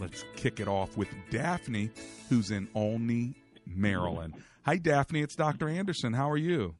Let's 0.00 0.24
kick 0.34 0.60
it 0.60 0.68
off 0.68 0.96
with 0.96 1.08
Daphne, 1.30 1.90
who's 2.30 2.50
in 2.50 2.68
Olney, 2.74 3.34
Maryland. 3.66 4.34
Hi, 4.62 4.78
Daphne. 4.78 5.20
It's 5.20 5.36
Dr. 5.36 5.68
Anderson. 5.68 6.14
How 6.14 6.30
are 6.30 6.38
you? 6.38 6.74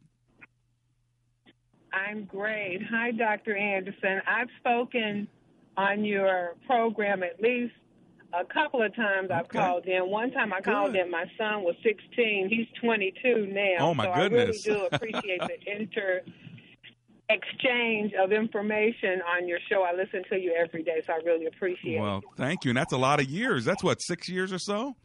I'm 1.92 2.24
great. 2.24 2.80
Hi, 2.90 3.10
Dr. 3.10 3.54
Anderson. 3.54 4.22
I've 4.26 4.48
spoken 4.58 5.28
on 5.76 6.02
your 6.04 6.54
program 6.66 7.22
at 7.22 7.42
least 7.42 7.74
a 8.32 8.44
couple 8.44 8.82
of 8.82 8.94
times 8.94 9.30
I've 9.30 9.44
okay. 9.46 9.58
called 9.58 9.86
in. 9.86 10.08
One 10.08 10.30
time 10.30 10.52
I 10.52 10.62
called 10.62 10.94
in, 10.94 11.10
my 11.10 11.24
son 11.36 11.62
was 11.62 11.74
16. 11.82 12.48
He's 12.48 12.66
22 12.80 13.48
now. 13.52 13.88
Oh, 13.88 13.94
my 13.94 14.06
so 14.06 14.14
goodness. 14.14 14.66
I 14.66 14.70
really 14.70 14.80
do 14.80 14.86
appreciate 14.92 15.40
the 15.40 15.72
inter 15.78 16.22
exchange 17.30 18.12
of 18.14 18.32
information 18.32 19.20
on 19.36 19.46
your 19.46 19.58
show. 19.68 19.82
I 19.82 19.94
listen 19.94 20.22
to 20.30 20.38
you 20.38 20.54
every 20.58 20.82
day, 20.82 21.02
so 21.06 21.12
I 21.12 21.16
really 21.24 21.46
appreciate 21.46 22.00
well, 22.00 22.18
it. 22.18 22.24
Well, 22.24 22.34
thank 22.36 22.64
you. 22.64 22.70
And 22.70 22.76
that's 22.76 22.92
a 22.92 22.98
lot 22.98 23.20
of 23.20 23.26
years. 23.26 23.64
That's 23.64 23.82
what, 23.82 24.00
six 24.00 24.28
years 24.28 24.52
or 24.52 24.58
so? 24.58 24.96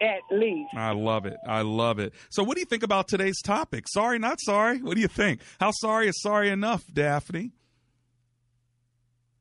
At 0.00 0.20
least. 0.30 0.70
I 0.76 0.92
love 0.92 1.26
it. 1.26 1.36
I 1.46 1.62
love 1.62 1.98
it. 1.98 2.12
So, 2.30 2.44
what 2.44 2.54
do 2.54 2.60
you 2.60 2.66
think 2.66 2.84
about 2.84 3.08
today's 3.08 3.42
topic? 3.42 3.86
Sorry, 3.88 4.18
not 4.18 4.38
sorry. 4.40 4.80
What 4.80 4.94
do 4.94 5.00
you 5.00 5.08
think? 5.08 5.40
How 5.58 5.72
sorry 5.72 6.06
is 6.08 6.22
sorry 6.22 6.50
enough, 6.50 6.84
Daphne? 6.92 7.50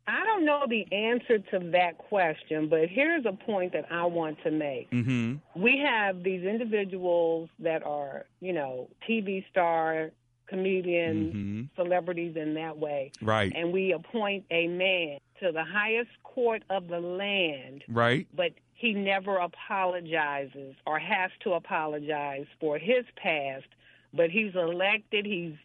I 0.08 0.24
don't 0.26 0.46
know 0.46 0.64
the 0.68 0.88
answer 0.92 1.40
to 1.52 1.72
that 1.72 1.98
question, 1.98 2.70
but 2.70 2.88
here's 2.90 3.26
a 3.26 3.34
point 3.34 3.74
that 3.74 3.92
I 3.92 4.06
want 4.06 4.42
to 4.44 4.52
make. 4.52 4.90
Mm-hmm. 4.90 5.62
We 5.62 5.84
have 5.86 6.24
these 6.24 6.44
individuals 6.44 7.50
that 7.60 7.84
are, 7.84 8.26
you 8.40 8.54
know, 8.54 8.90
TV 9.08 9.44
star, 9.52 10.12
comedians, 10.48 11.36
mm-hmm. 11.36 11.62
celebrities 11.76 12.36
in 12.36 12.56
that 12.56 12.78
way. 12.78 13.12
Right. 13.22 13.52
And 13.56 13.72
we 13.72 13.92
appoint 13.92 14.46
a 14.52 14.68
man 14.68 15.20
to 15.42 15.52
the 15.52 15.64
highest 15.64 16.12
court 16.24 16.64
of 16.70 16.88
the 16.88 17.00
land. 17.00 17.84
Right. 17.88 18.28
But 18.36 18.52
he 18.74 18.94
never 18.94 19.38
apologizes 19.38 20.76
or 20.86 21.00
has 21.00 21.32
to 21.44 21.54
apologize 21.54 22.46
for 22.60 22.78
his 22.78 23.06
past, 23.22 23.66
but 24.14 24.30
he's 24.30 24.56
elected, 24.56 25.26
he's 25.26 25.56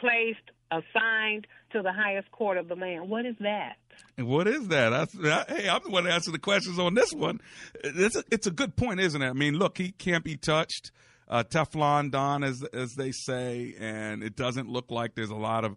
placed, 0.00 0.50
assigned 0.70 1.46
to 1.72 1.82
the 1.82 1.92
highest 1.92 2.30
court 2.32 2.56
of 2.56 2.68
the 2.68 2.74
land. 2.74 3.08
What 3.08 3.26
is 3.26 3.36
that? 3.40 3.76
And 4.16 4.26
what 4.26 4.48
is 4.48 4.68
that? 4.68 4.92
I, 4.92 5.06
hey, 5.48 5.68
I'm 5.68 5.82
the 5.84 5.90
one 5.90 6.04
to 6.04 6.12
answer 6.12 6.30
the 6.30 6.38
questions 6.38 6.78
on 6.78 6.94
this 6.94 7.12
one. 7.12 7.40
It's 7.84 8.16
a, 8.16 8.24
it's 8.30 8.46
a 8.46 8.50
good 8.50 8.74
point, 8.76 9.00
isn't 9.00 9.20
it? 9.20 9.28
I 9.28 9.32
mean, 9.32 9.54
look, 9.54 9.78
he 9.78 9.92
can't 9.92 10.24
be 10.24 10.36
touched 10.36 10.90
uh, 11.28 11.44
Teflon 11.44 12.10
Don, 12.10 12.44
as 12.44 12.62
as 12.72 12.94
they 12.94 13.12
say, 13.12 13.74
and 13.78 14.22
it 14.22 14.36
doesn't 14.36 14.68
look 14.68 14.90
like 14.90 15.14
there's 15.14 15.30
a 15.30 15.34
lot 15.34 15.64
of 15.64 15.76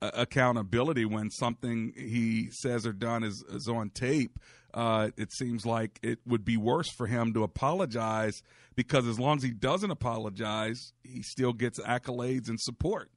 uh, 0.00 0.10
accountability 0.14 1.04
when 1.04 1.30
something 1.30 1.92
he 1.96 2.48
says 2.52 2.86
or 2.86 2.92
done 2.92 3.24
is, 3.24 3.44
is 3.50 3.68
on 3.68 3.90
tape. 3.90 4.38
Uh, 4.72 5.08
it 5.16 5.32
seems 5.32 5.66
like 5.66 5.98
it 6.02 6.20
would 6.26 6.44
be 6.44 6.56
worse 6.56 6.88
for 6.96 7.06
him 7.06 7.32
to 7.34 7.42
apologize 7.42 8.42
because 8.76 9.06
as 9.06 9.18
long 9.18 9.36
as 9.38 9.42
he 9.42 9.50
doesn't 9.50 9.90
apologize, 9.90 10.92
he 11.02 11.22
still 11.22 11.52
gets 11.52 11.80
accolades 11.80 12.48
and 12.48 12.60
support. 12.60 13.10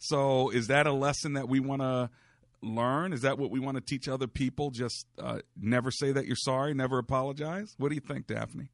So, 0.00 0.50
is 0.50 0.66
that 0.66 0.86
a 0.86 0.92
lesson 0.92 1.32
that 1.32 1.48
we 1.48 1.60
want 1.60 1.82
to 1.82 2.10
learn? 2.62 3.12
Is 3.12 3.22
that 3.22 3.38
what 3.38 3.50
we 3.50 3.58
want 3.58 3.76
to 3.76 3.80
teach 3.80 4.08
other 4.08 4.26
people? 4.26 4.70
Just 4.70 5.06
uh, 5.18 5.38
never 5.56 5.90
say 5.90 6.12
that 6.12 6.26
you're 6.26 6.36
sorry, 6.36 6.74
never 6.74 6.98
apologize. 6.98 7.74
What 7.78 7.88
do 7.88 7.94
you 7.94 8.00
think, 8.00 8.26
Daphne? 8.26 8.70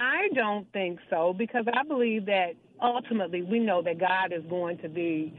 I 0.00 0.28
don't 0.34 0.70
think 0.72 0.98
so 1.10 1.34
because 1.36 1.66
I 1.72 1.82
believe 1.84 2.26
that 2.26 2.52
ultimately 2.82 3.42
we 3.42 3.58
know 3.58 3.82
that 3.82 3.98
God 3.98 4.32
is 4.32 4.42
going 4.48 4.78
to 4.78 4.88
be 4.88 5.34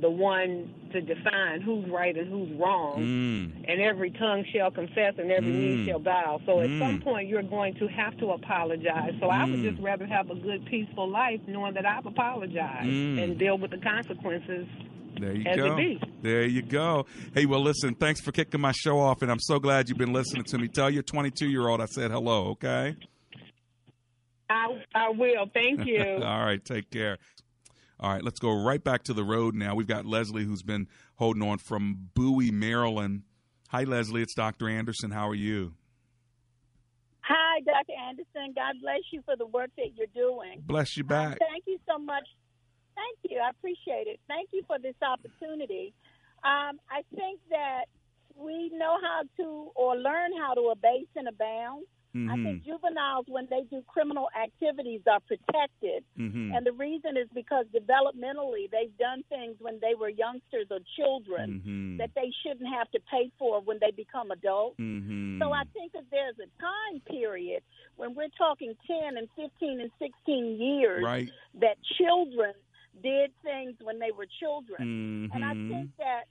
the 0.00 0.10
one 0.10 0.74
to 0.92 1.00
define 1.00 1.60
who's 1.62 1.88
right 1.90 2.16
and 2.16 2.30
who's 2.30 2.58
wrong, 2.60 2.98
mm. 2.98 3.64
and 3.70 3.80
every 3.80 4.10
tongue 4.10 4.44
shall 4.54 4.70
confess 4.70 5.14
and 5.18 5.30
every 5.30 5.50
mm. 5.50 5.58
knee 5.58 5.86
shall 5.86 5.98
bow. 5.98 6.40
So 6.44 6.60
at 6.60 6.68
mm. 6.68 6.78
some 6.78 7.00
point, 7.00 7.28
you're 7.28 7.42
going 7.42 7.74
to 7.76 7.86
have 7.88 8.16
to 8.18 8.30
apologize. 8.30 9.12
So 9.20 9.28
I 9.28 9.44
would 9.44 9.60
mm. 9.60 9.70
just 9.70 9.82
rather 9.82 10.06
have 10.06 10.30
a 10.30 10.34
good, 10.34 10.66
peaceful 10.66 11.08
life 11.08 11.40
knowing 11.46 11.74
that 11.74 11.86
I've 11.86 12.04
apologized 12.04 12.88
mm. 12.88 13.22
and 13.22 13.38
deal 13.38 13.56
with 13.56 13.70
the 13.70 13.78
consequences. 13.78 14.66
There 15.18 15.34
you 15.34 15.56
go. 15.56 15.98
There 16.22 16.44
you 16.44 16.60
go. 16.60 17.06
Hey, 17.32 17.46
well, 17.46 17.62
listen, 17.62 17.94
thanks 17.94 18.20
for 18.20 18.32
kicking 18.32 18.60
my 18.60 18.72
show 18.72 18.98
off, 18.98 19.22
and 19.22 19.30
I'm 19.30 19.40
so 19.40 19.58
glad 19.58 19.88
you've 19.88 19.96
been 19.96 20.12
listening 20.12 20.44
to 20.44 20.58
me. 20.58 20.68
Tell 20.68 20.90
your 20.90 21.02
22 21.02 21.48
year 21.48 21.68
old 21.68 21.80
I 21.80 21.86
said 21.86 22.10
hello, 22.10 22.48
okay? 22.48 22.96
I, 24.48 24.82
I 24.94 25.10
will. 25.10 25.46
Thank 25.52 25.86
you. 25.86 26.02
All 26.22 26.44
right. 26.44 26.64
Take 26.64 26.90
care. 26.90 27.18
All 27.98 28.12
right. 28.12 28.22
Let's 28.22 28.38
go 28.38 28.62
right 28.62 28.82
back 28.82 29.04
to 29.04 29.14
the 29.14 29.24
road 29.24 29.54
now. 29.54 29.74
We've 29.74 29.86
got 29.86 30.06
Leslie 30.06 30.44
who's 30.44 30.62
been 30.62 30.88
holding 31.16 31.42
on 31.42 31.58
from 31.58 32.10
Bowie, 32.14 32.50
Maryland. 32.50 33.22
Hi, 33.70 33.84
Leslie. 33.84 34.22
It's 34.22 34.34
Dr. 34.34 34.68
Anderson. 34.68 35.10
How 35.10 35.28
are 35.28 35.34
you? 35.34 35.74
Hi, 37.20 37.60
Dr. 37.60 37.98
Anderson. 38.08 38.54
God 38.54 38.76
bless 38.80 39.00
you 39.10 39.22
for 39.24 39.34
the 39.36 39.46
work 39.46 39.70
that 39.76 39.96
you're 39.96 40.06
doing. 40.14 40.62
Bless 40.64 40.96
you 40.96 41.02
back. 41.02 41.32
Um, 41.32 41.48
thank 41.50 41.64
you 41.66 41.78
so 41.88 41.98
much. 41.98 42.24
Thank 42.94 43.32
you. 43.32 43.40
I 43.40 43.50
appreciate 43.50 44.06
it. 44.06 44.20
Thank 44.28 44.50
you 44.52 44.62
for 44.66 44.78
this 44.78 44.94
opportunity. 45.02 45.92
Um, 46.44 46.78
I 46.88 47.02
think 47.14 47.40
that 47.50 47.86
we 48.36 48.70
know 48.72 48.98
how 49.02 49.22
to 49.38 49.70
or 49.74 49.96
learn 49.96 50.30
how 50.38 50.54
to 50.54 50.68
abase 50.70 51.08
and 51.16 51.28
abound. 51.28 51.86
Mm-hmm. 52.16 52.30
I 52.30 52.34
think 52.42 52.64
juveniles, 52.64 53.26
when 53.28 53.46
they 53.50 53.62
do 53.70 53.82
criminal 53.86 54.28
activities, 54.32 55.02
are 55.10 55.20
protected. 55.20 56.04
Mm-hmm. 56.18 56.54
And 56.54 56.64
the 56.64 56.72
reason 56.72 57.16
is 57.16 57.28
because 57.34 57.66
developmentally 57.74 58.70
they've 58.70 58.96
done 58.98 59.22
things 59.28 59.56
when 59.60 59.78
they 59.82 59.94
were 59.94 60.08
youngsters 60.08 60.66
or 60.70 60.78
children 60.96 61.60
mm-hmm. 61.60 61.96
that 61.98 62.10
they 62.14 62.32
shouldn't 62.42 62.72
have 62.72 62.90
to 62.92 63.00
pay 63.10 63.30
for 63.38 63.60
when 63.60 63.78
they 63.80 63.90
become 63.90 64.30
adults. 64.30 64.80
Mm-hmm. 64.80 65.42
So 65.42 65.52
I 65.52 65.64
think 65.74 65.92
that 65.92 66.04
there's 66.10 66.36
a 66.40 66.48
time 66.60 67.00
period 67.06 67.62
when 67.96 68.14
we're 68.14 68.32
talking 68.38 68.74
10 68.86 69.16
and 69.16 69.28
15 69.36 69.80
and 69.80 69.90
16 69.98 70.60
years 70.60 71.04
right. 71.04 71.30
that 71.60 71.76
children 71.98 72.54
did 73.02 73.30
things 73.44 73.74
when 73.82 73.98
they 73.98 74.10
were 74.16 74.26
children. 74.40 75.28
Mm-hmm. 75.28 75.36
And 75.36 75.44
I 75.44 75.52
think 75.52 75.90
that 75.98 76.24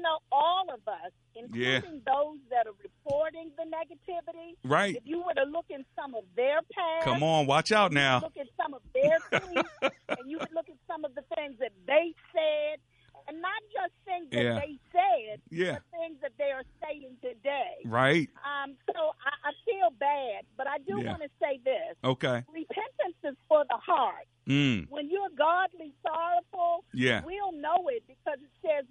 you 0.00 0.02
know, 0.02 0.18
all 0.32 0.64
of 0.72 0.80
us, 0.88 1.12
including 1.34 1.60
yeah. 1.60 2.12
those 2.12 2.38
that 2.48 2.66
are 2.66 2.76
reporting 2.82 3.50
the 3.58 3.64
negativity. 3.64 4.56
Right. 4.64 4.96
If 4.96 5.02
you 5.04 5.18
were 5.18 5.34
to 5.34 5.44
look 5.44 5.66
in 5.68 5.84
some 5.94 6.14
of 6.14 6.24
their 6.36 6.60
past, 6.72 7.04
come 7.04 7.22
on, 7.22 7.46
watch 7.46 7.70
out 7.70 7.92
now. 7.92 8.20
Look 8.20 8.36
at 8.40 8.46
some 8.60 8.72
of 8.72 8.80
their 8.94 9.18
tweets, 9.40 9.90
and 10.08 10.30
you 10.30 10.38
would 10.38 10.52
look 10.54 10.70
at 10.70 10.76
some 10.88 11.04
of 11.04 11.14
the 11.14 11.22
things 11.36 11.56
that 11.60 11.72
they 11.86 12.14
said, 12.32 12.80
and 13.28 13.42
not 13.42 13.60
just 13.68 13.92
things 14.06 14.26
that 14.32 14.42
yeah. 14.42 14.54
they 14.58 14.78
said, 14.90 15.40
yeah. 15.50 15.72
but 15.72 16.00
things 16.00 16.16
that 16.22 16.32
they 16.38 16.50
are 16.50 16.64
saying 16.80 17.16
today. 17.20 17.76
Right. 17.84 18.30
Um. 18.40 18.74
So 18.86 19.12
I, 19.20 19.50
I 19.50 19.52
feel 19.68 19.90
bad, 20.00 20.48
but 20.56 20.66
I 20.66 20.78
do 20.78 21.02
yeah. 21.02 21.12
want 21.12 21.22
to 21.22 21.30
say 21.40 21.60
this. 21.62 21.96
Okay. 22.02 22.42
Repentance 22.48 23.20
is 23.24 23.36
for 23.48 23.64
the 23.68 23.76
heart. 23.76 24.24
Mm. 24.48 24.86
When 24.88 25.08
you're 25.10 25.30
godly 25.36 25.94
sorrowful, 26.02 26.84
yeah. 26.92 27.22
we'll 27.24 27.52
know 27.52 27.86
it 27.88 28.02
because 28.08 28.38
it 28.42 28.50
says 28.62 28.84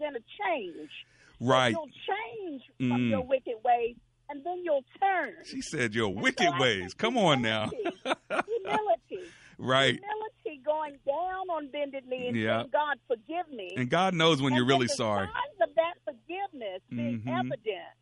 it'll 0.00 0.16
a 0.16 0.24
change. 0.44 0.90
Right. 1.40 1.74
So 1.74 1.80
you'll 1.80 2.48
change 2.48 2.62
from 2.78 3.00
mm. 3.00 3.10
your 3.10 3.22
wicked 3.22 3.54
ways, 3.64 3.96
and 4.28 4.44
then 4.44 4.62
you'll 4.64 4.84
turn. 5.00 5.34
She 5.44 5.62
said 5.62 5.94
your 5.94 6.12
wicked 6.12 6.48
so 6.48 6.60
ways. 6.60 6.94
Come 6.94 7.16
on 7.16 7.42
now. 7.42 7.70
humility. 8.04 9.30
Right. 9.58 9.98
Humility 9.98 10.62
going 10.64 10.98
down 11.06 11.50
on 11.50 11.68
bended 11.70 12.06
knee 12.06 12.28
and 12.28 12.36
yeah. 12.36 12.58
saying, 12.58 12.70
God, 12.72 12.98
forgive 13.06 13.52
me. 13.52 13.74
And 13.76 13.90
God 13.90 14.14
knows 14.14 14.40
when 14.40 14.52
and 14.52 14.58
you're 14.58 14.66
really 14.66 14.88
sorry. 14.88 15.26
signs 15.26 15.70
of 15.70 15.74
that 15.76 15.94
forgiveness 16.04 16.82
mm-hmm. 16.92 17.16
is 17.16 17.20
evident. 17.26 17.94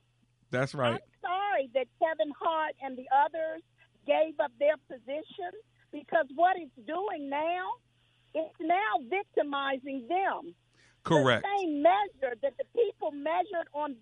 That's 0.51 0.75
right. 0.75 0.95
I'm 0.95 0.99
sorry 1.21 1.71
that 1.75 1.87
Kevin 1.99 2.33
Hart 2.39 2.75
and 2.83 2.97
the 2.97 3.07
others 3.25 3.63
gave 4.07 4.39
up 4.41 4.53
their 4.59 4.77
positions 4.89 5.61
because 5.93 6.27
what 6.35 6.57
it's 6.57 6.71
doing 6.87 7.29
now, 7.29 7.73
it's 8.35 8.55
now 8.61 9.03
victimizing 9.09 10.07
them. 10.09 10.55
Correct. 11.03 11.43
The 11.43 11.59
same 11.59 11.83
measure 11.83 12.37
that 12.43 12.55
the 12.59 12.65
people 12.75 13.13
measured 13.13 13.69
on 13.73 13.97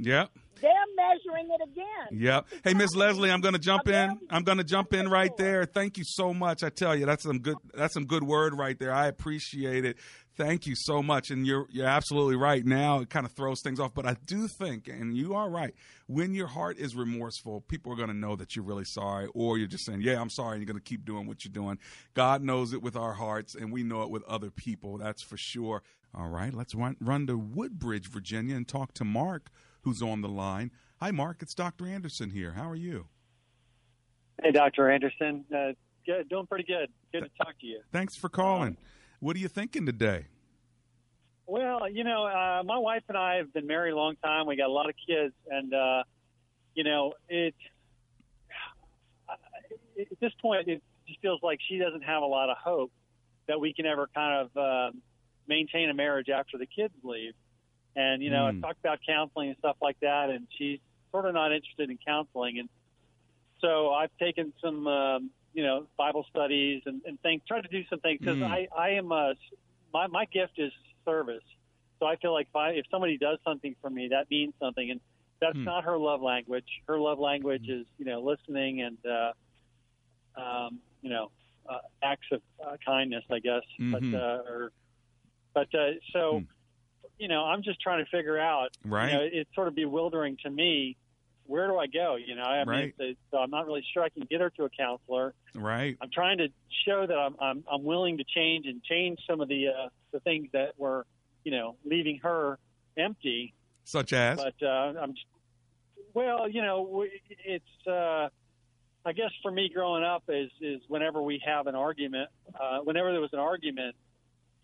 Yep. 0.00 0.30
They're 0.60 0.70
measuring 0.94 1.48
it 1.50 1.62
again. 1.62 2.20
Yep. 2.20 2.46
Hey, 2.64 2.74
Miss 2.74 2.94
Leslie, 2.94 3.30
I'm 3.30 3.40
going 3.40 3.54
to 3.54 3.60
jump 3.60 3.88
in. 3.88 4.18
I'm 4.28 4.42
going 4.42 4.58
to 4.58 4.64
jump 4.64 4.92
in 4.92 5.08
right 5.08 5.34
there. 5.38 5.64
Thank 5.64 5.96
you 5.96 6.04
so 6.06 6.34
much. 6.34 6.62
I 6.62 6.68
tell 6.68 6.94
you, 6.94 7.06
that's 7.06 7.22
some 7.22 7.38
good. 7.38 7.56
That's 7.72 7.94
some 7.94 8.04
good 8.04 8.22
word 8.22 8.58
right 8.58 8.78
there. 8.78 8.92
I 8.92 9.06
appreciate 9.06 9.84
it. 9.86 9.96
Thank 10.36 10.66
you 10.66 10.74
so 10.74 11.02
much, 11.02 11.30
and 11.30 11.46
you're 11.46 11.66
you're 11.70 11.86
absolutely 11.86 12.36
right. 12.36 12.64
Now 12.64 13.00
it 13.00 13.10
kind 13.10 13.26
of 13.26 13.32
throws 13.32 13.60
things 13.62 13.80
off, 13.80 13.92
but 13.94 14.06
I 14.06 14.16
do 14.26 14.48
think, 14.48 14.88
and 14.88 15.14
you 15.14 15.34
are 15.34 15.50
right, 15.50 15.74
when 16.06 16.34
your 16.34 16.46
heart 16.46 16.78
is 16.78 16.94
remorseful, 16.94 17.60
people 17.62 17.92
are 17.92 17.96
going 17.96 18.08
to 18.08 18.14
know 18.14 18.36
that 18.36 18.56
you're 18.56 18.64
really 18.64 18.86
sorry, 18.86 19.28
or 19.34 19.58
you're 19.58 19.66
just 19.66 19.84
saying, 19.84 20.00
"Yeah, 20.02 20.20
I'm 20.20 20.30
sorry," 20.30 20.56
and 20.56 20.62
you're 20.62 20.72
going 20.72 20.82
to 20.82 20.88
keep 20.88 21.04
doing 21.04 21.26
what 21.26 21.44
you're 21.44 21.52
doing. 21.52 21.78
God 22.14 22.42
knows 22.42 22.72
it 22.72 22.80
with 22.80 22.96
our 22.96 23.12
hearts, 23.12 23.54
and 23.54 23.72
we 23.72 23.82
know 23.82 24.02
it 24.02 24.10
with 24.10 24.22
other 24.24 24.50
people. 24.50 24.98
That's 24.98 25.22
for 25.22 25.36
sure. 25.36 25.82
All 26.14 26.28
right, 26.28 26.52
let's 26.54 26.74
run, 26.74 26.96
run 27.00 27.26
to 27.28 27.36
Woodbridge, 27.36 28.08
Virginia, 28.08 28.56
and 28.56 28.66
talk 28.66 28.94
to 28.94 29.04
Mark, 29.04 29.50
who's 29.82 30.02
on 30.02 30.20
the 30.20 30.28
line. 30.28 30.70
Hi, 30.98 31.10
Mark. 31.10 31.38
It's 31.40 31.54
Dr. 31.54 31.86
Anderson 31.86 32.30
here. 32.30 32.52
How 32.52 32.68
are 32.68 32.76
you? 32.76 33.06
Hey, 34.42 34.52
Dr. 34.52 34.90
Anderson. 34.90 35.44
Uh, 35.54 35.72
good, 36.06 36.28
doing 36.28 36.46
pretty 36.46 36.64
good. 36.64 36.90
Good 37.12 37.22
to 37.22 37.30
talk 37.42 37.58
to 37.60 37.66
you. 37.66 37.80
Thanks 37.92 38.16
for 38.16 38.28
calling. 38.28 38.76
What 39.20 39.36
are 39.36 39.38
you 39.38 39.48
thinking 39.48 39.86
today? 39.86 40.26
Well, 41.46 41.90
you 41.90 42.04
know, 42.04 42.26
uh, 42.26 42.62
my 42.64 42.78
wife 42.78 43.02
and 43.08 43.18
I 43.18 43.36
have 43.36 43.52
been 43.52 43.66
married 43.66 43.92
a 43.92 43.96
long 43.96 44.14
time. 44.22 44.46
We 44.46 44.56
got 44.56 44.68
a 44.68 44.72
lot 44.72 44.88
of 44.88 44.94
kids, 45.06 45.34
and 45.50 45.74
uh, 45.74 46.04
you 46.74 46.84
know, 46.84 47.14
it 47.28 47.54
at 49.98 50.20
this 50.20 50.32
point 50.40 50.68
it 50.68 50.82
just 51.06 51.20
feels 51.20 51.40
like 51.42 51.58
she 51.68 51.78
doesn't 51.78 52.02
have 52.02 52.22
a 52.22 52.26
lot 52.26 52.50
of 52.50 52.56
hope 52.56 52.92
that 53.48 53.60
we 53.60 53.74
can 53.74 53.84
ever 53.84 54.08
kind 54.14 54.46
of 54.46 54.56
uh, 54.56 54.96
maintain 55.48 55.90
a 55.90 55.94
marriage 55.94 56.28
after 56.28 56.56
the 56.56 56.66
kids 56.66 56.94
leave. 57.02 57.34
And 57.96 58.22
you 58.22 58.30
know, 58.30 58.44
Mm. 58.44 58.58
I 58.58 58.60
talked 58.60 58.80
about 58.80 58.98
counseling 59.06 59.48
and 59.48 59.58
stuff 59.58 59.76
like 59.82 59.98
that, 60.00 60.30
and 60.30 60.46
she's 60.56 60.78
sort 61.10 61.26
of 61.26 61.34
not 61.34 61.52
interested 61.52 61.90
in 61.90 61.98
counseling. 62.06 62.58
And 62.58 62.68
so 63.60 63.90
I've 63.90 64.16
taken 64.18 64.52
some, 64.62 64.86
um, 64.86 65.30
you 65.52 65.64
know, 65.64 65.86
Bible 65.98 66.24
studies 66.30 66.82
and, 66.86 67.02
and 67.04 67.20
things, 67.20 67.42
tried 67.46 67.62
to 67.62 67.68
do 67.68 67.82
some 67.90 68.00
things 68.00 68.20
because 68.20 68.38
Mm. 68.38 68.46
I, 68.48 68.68
I 68.76 68.90
am 68.90 69.10
a, 69.12 69.34
my, 69.92 70.06
my 70.06 70.24
gift 70.26 70.58
is 70.58 70.72
service. 71.04 71.42
So 71.98 72.06
I 72.06 72.16
feel 72.16 72.32
like 72.32 72.46
if, 72.48 72.56
I, 72.56 72.70
if 72.70 72.86
somebody 72.90 73.18
does 73.18 73.38
something 73.44 73.74
for 73.82 73.90
me, 73.90 74.08
that 74.08 74.30
means 74.30 74.54
something. 74.60 74.90
And 74.90 75.00
that's 75.40 75.56
Hmm. 75.56 75.64
not 75.64 75.84
her 75.84 75.98
love 75.98 76.22
language. 76.22 76.68
Her 76.86 76.98
love 76.98 77.18
language 77.18 77.68
is, 77.68 77.86
you 77.98 78.04
know, 78.04 78.20
listening 78.20 78.82
and, 78.82 78.98
uh, 79.04 79.32
um, 80.40 80.78
you 81.02 81.10
know, 81.10 81.30
uh, 81.68 81.78
acts 82.02 82.26
of 82.32 82.40
uh, 82.64 82.76
kindness, 82.86 83.24
I 83.30 83.40
guess. 83.40 83.62
Mhm. 83.78 83.90
But, 84.12 84.18
uh, 84.18 84.42
or, 84.48 84.72
but 85.54 85.74
uh, 85.74 85.90
so, 86.12 86.38
Hmm. 86.38 86.44
You 87.20 87.28
know, 87.28 87.44
I'm 87.44 87.62
just 87.62 87.80
trying 87.80 88.04
to 88.04 88.10
figure 88.10 88.38
out. 88.38 88.70
Right. 88.84 89.12
You 89.12 89.18
know, 89.18 89.28
it's 89.30 89.54
sort 89.54 89.68
of 89.68 89.74
bewildering 89.76 90.38
to 90.42 90.50
me. 90.50 90.96
Where 91.46 91.66
do 91.66 91.76
I 91.78 91.86
go? 91.86 92.16
You 92.16 92.36
know, 92.36 92.42
I 92.42 92.64
mean, 92.64 92.92
Right. 92.98 93.16
so 93.30 93.38
I'm 93.38 93.50
not 93.50 93.66
really 93.66 93.84
sure 93.92 94.02
I 94.04 94.08
can 94.08 94.22
get 94.30 94.40
her 94.40 94.50
to 94.50 94.64
a 94.64 94.70
counselor. 94.70 95.34
Right. 95.54 95.96
I'm 96.00 96.10
trying 96.10 96.38
to 96.38 96.48
show 96.86 97.06
that 97.06 97.16
I'm 97.16 97.34
I'm, 97.40 97.64
I'm 97.70 97.84
willing 97.84 98.18
to 98.18 98.24
change 98.24 98.66
and 98.66 98.82
change 98.84 99.18
some 99.28 99.40
of 99.40 99.48
the 99.48 99.68
uh, 99.68 99.88
the 100.12 100.20
things 100.20 100.48
that 100.52 100.78
were, 100.78 101.06
you 101.44 101.50
know, 101.52 101.76
leaving 101.84 102.18
her 102.22 102.58
empty. 102.96 103.52
Such 103.84 104.12
as? 104.12 104.38
But 104.38 104.54
uh, 104.64 104.92
I'm, 105.02 105.14
well, 106.14 106.48
you 106.48 106.62
know, 106.62 107.04
it's. 107.44 107.86
Uh, 107.86 108.28
I 109.04 109.12
guess 109.12 109.30
for 109.42 109.50
me, 109.50 109.70
growing 109.74 110.04
up 110.04 110.24
is 110.28 110.50
is 110.60 110.82
whenever 110.88 111.22
we 111.22 111.42
have 111.44 111.66
an 111.66 111.74
argument, 111.74 112.28
uh, 112.54 112.80
whenever 112.84 113.10
there 113.12 113.20
was 113.20 113.32
an 113.32 113.38
argument, 113.38 113.96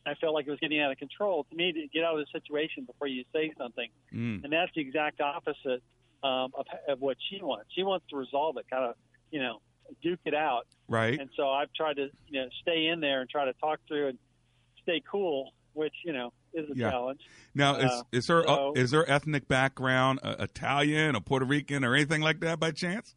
I 0.06 0.14
felt 0.14 0.34
like 0.34 0.46
it 0.46 0.50
was 0.50 0.60
getting 0.60 0.80
out 0.80 0.92
of 0.92 0.98
control. 0.98 1.44
To 1.50 1.56
me, 1.56 1.72
to 1.72 1.86
get 1.92 2.04
out 2.04 2.18
of 2.18 2.24
the 2.24 2.38
situation 2.38 2.84
before 2.84 3.08
you 3.08 3.24
say 3.32 3.52
something, 3.58 3.88
Mm. 4.14 4.44
and 4.44 4.52
that's 4.52 4.72
the 4.74 4.80
exact 4.80 5.20
opposite 5.20 5.82
um, 6.22 6.52
of, 6.54 6.66
of 6.88 7.00
what 7.00 7.16
she 7.28 7.40
wants. 7.42 7.66
She 7.74 7.82
wants 7.82 8.06
to 8.10 8.16
resolve 8.16 8.56
it, 8.56 8.66
kind 8.70 8.84
of, 8.84 8.94
you 9.30 9.40
know, 9.40 9.60
duke 10.02 10.20
it 10.24 10.34
out. 10.34 10.66
Right. 10.88 11.18
And 11.20 11.28
so 11.36 11.48
I've 11.50 11.72
tried 11.74 11.96
to, 11.96 12.08
you 12.28 12.40
know, 12.42 12.48
stay 12.62 12.86
in 12.86 13.00
there 13.00 13.20
and 13.20 13.28
try 13.30 13.44
to 13.44 13.52
talk 13.54 13.80
through 13.86 14.08
and 14.08 14.18
stay 14.82 15.02
cool, 15.10 15.52
which 15.74 15.92
you 16.04 16.12
know 16.12 16.32
is 16.54 16.68
a 16.70 16.76
Yeah. 16.76 16.90
challenge. 16.90 17.20
Now, 17.54 17.76
is 17.76 17.90
Uh, 17.90 18.02
is 18.12 18.28
her 18.28 18.44
so- 18.46 18.72
is 18.74 18.92
her 18.92 19.08
ethnic 19.08 19.46
background 19.46 20.20
uh, 20.22 20.36
Italian 20.38 21.14
or 21.14 21.20
Puerto 21.20 21.44
Rican 21.44 21.84
or 21.84 21.94
anything 21.94 22.22
like 22.22 22.40
that 22.40 22.58
by 22.58 22.70
chance? 22.72 23.14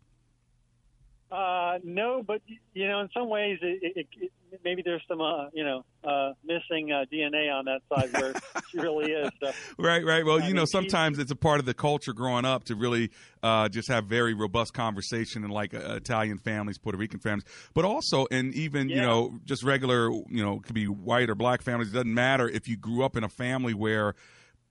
Uh, 1.31 1.78
no, 1.84 2.24
but 2.26 2.42
you 2.74 2.88
know, 2.88 3.02
in 3.02 3.10
some 3.14 3.30
ways, 3.30 3.60
it, 3.62 3.94
it, 3.96 4.08
it, 4.20 4.31
maybe 4.64 4.81
there's 4.84 5.04
some, 5.08 5.22
uh, 5.22 5.48
you 5.54 5.64
know, 5.64 5.86
uh, 6.04 6.34
missing 6.44 6.92
uh, 6.92 7.06
DNA 7.14 7.54
on 7.54 7.66
that 7.66 7.81
side 7.88 8.10
where 8.12 8.34
she 8.72 8.80
really 8.80 9.12
is. 9.12 9.31
So, 9.40 9.52
Right, 9.78 10.04
right. 10.04 10.26
Well, 10.26 10.42
I 10.42 10.48
you 10.48 10.54
know, 10.54 10.62
mean, 10.62 10.66
she- 10.66 10.72
sometimes 10.72 11.20
it's 11.20 11.31
a 11.31 11.36
part 11.36 11.60
of 11.60 11.66
the 11.66 11.74
culture 11.76 12.14
growing 12.14 12.46
up 12.46 12.64
to 12.66 12.76
really 12.76 13.12
uh, 13.44 13.70
just 13.70 13.90
have 13.90 14.06
very 14.06 14.34
robust 14.34 14.74
conversation 14.74 15.44
in 15.44 15.52
like 15.52 15.74
uh, 15.74 15.96
Italian 15.96 16.38
families, 16.40 16.78
Puerto 16.78 16.98
Rican 16.98 17.20
families, 17.20 17.46
but 17.74 17.86
also 17.86 18.25
and 18.32 18.54
even 18.56 18.90
you 18.90 19.02
know 19.02 19.40
just 19.46 19.64
regular 19.64 20.10
you 20.12 20.44
know 20.44 20.56
it 20.56 20.64
could 20.64 20.75
be 20.75 20.88
white 20.88 21.30
or 21.30 21.36
black 21.36 21.62
families. 21.62 21.90
It 21.90 21.94
doesn't 21.94 22.14
matter 22.14 22.50
if 22.50 22.68
you 22.68 22.75
grew 22.75 23.04
up 23.04 23.16
in 23.16 23.24
a 23.24 23.30
family 23.30 23.74
where 23.74 24.16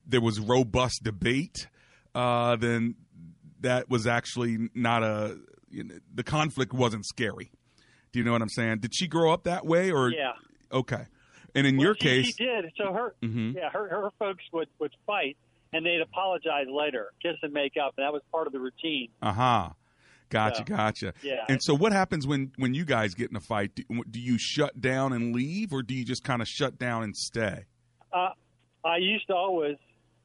there 0.07 0.21
was 0.21 0.41
robust 0.41 1.03
debate, 1.05 1.69
uh, 2.15 2.57
then 2.57 2.97
that 3.61 3.89
was 3.89 4.07
actually 4.07 4.71
not 4.75 5.03
a 5.03 5.39
you 5.71 5.85
know, 5.85 5.95
the 6.15 6.23
conflict 6.25 6.73
wasn't 6.73 7.07
scary. 7.07 7.51
Do 8.13 8.19
you 8.19 8.25
know 8.25 8.33
what 8.33 8.43
I'm 8.43 8.49
saying? 8.49 8.79
Did 8.79 8.95
she 8.95 9.07
grow 9.07 9.33
up 9.33 9.45
that 9.45 9.67
way 9.67 9.91
or 9.91 10.11
yeah. 10.11 10.33
okay? 10.73 11.05
And 11.55 11.67
in 11.67 11.77
Well, 11.77 11.87
your 11.87 11.95
she, 11.95 12.01
case, 12.01 12.27
she 12.37 12.45
did. 12.45 12.73
So 12.77 12.93
her, 12.93 13.15
Mhm. 13.23 13.55
yeah, 13.55 13.71
her 13.71 13.89
her 13.89 14.11
folks 14.19 14.45
would 14.53 14.69
would 14.79 14.93
fight, 15.07 15.37
and 15.73 15.85
they'd 15.85 16.01
apologize 16.01 16.67
later, 16.71 17.13
kiss 17.23 17.37
and 17.43 17.53
make 17.53 17.75
up, 17.77 17.95
and 17.97 18.05
that 18.05 18.13
was 18.13 18.23
part 18.31 18.47
of 18.47 18.53
the 18.53 18.61
routine. 18.61 19.09
Uh-huh. 19.23 19.71
Gotcha, 20.31 20.65
Yeah. 20.69 20.77
gotcha. 20.77 21.15
Yeah. 21.23 21.45
And 21.49 21.63
so, 21.63 21.75
what 21.75 21.93
happens 21.93 22.27
when 22.27 22.53
when 22.57 22.75
you 22.75 22.85
guys 22.85 23.15
get 23.15 23.31
in 23.31 23.37
a 23.37 23.41
fight? 23.41 23.75
Do, 23.75 23.83
do 24.11 24.21
you 24.21 24.37
shut 24.39 24.79
down 24.81 25.13
and 25.15 25.35
leave, 25.35 25.73
or 25.73 25.83
do 25.83 25.95
you 25.95 26.05
just 26.05 26.23
kind 26.23 26.43
of 26.43 26.49
shut 26.49 26.79
down 26.79 27.03
and 27.03 27.17
stay? 27.17 27.65
Uh, 28.13 28.31
I 28.85 28.99
used 28.99 29.27
to 29.29 29.35
always, 29.35 29.77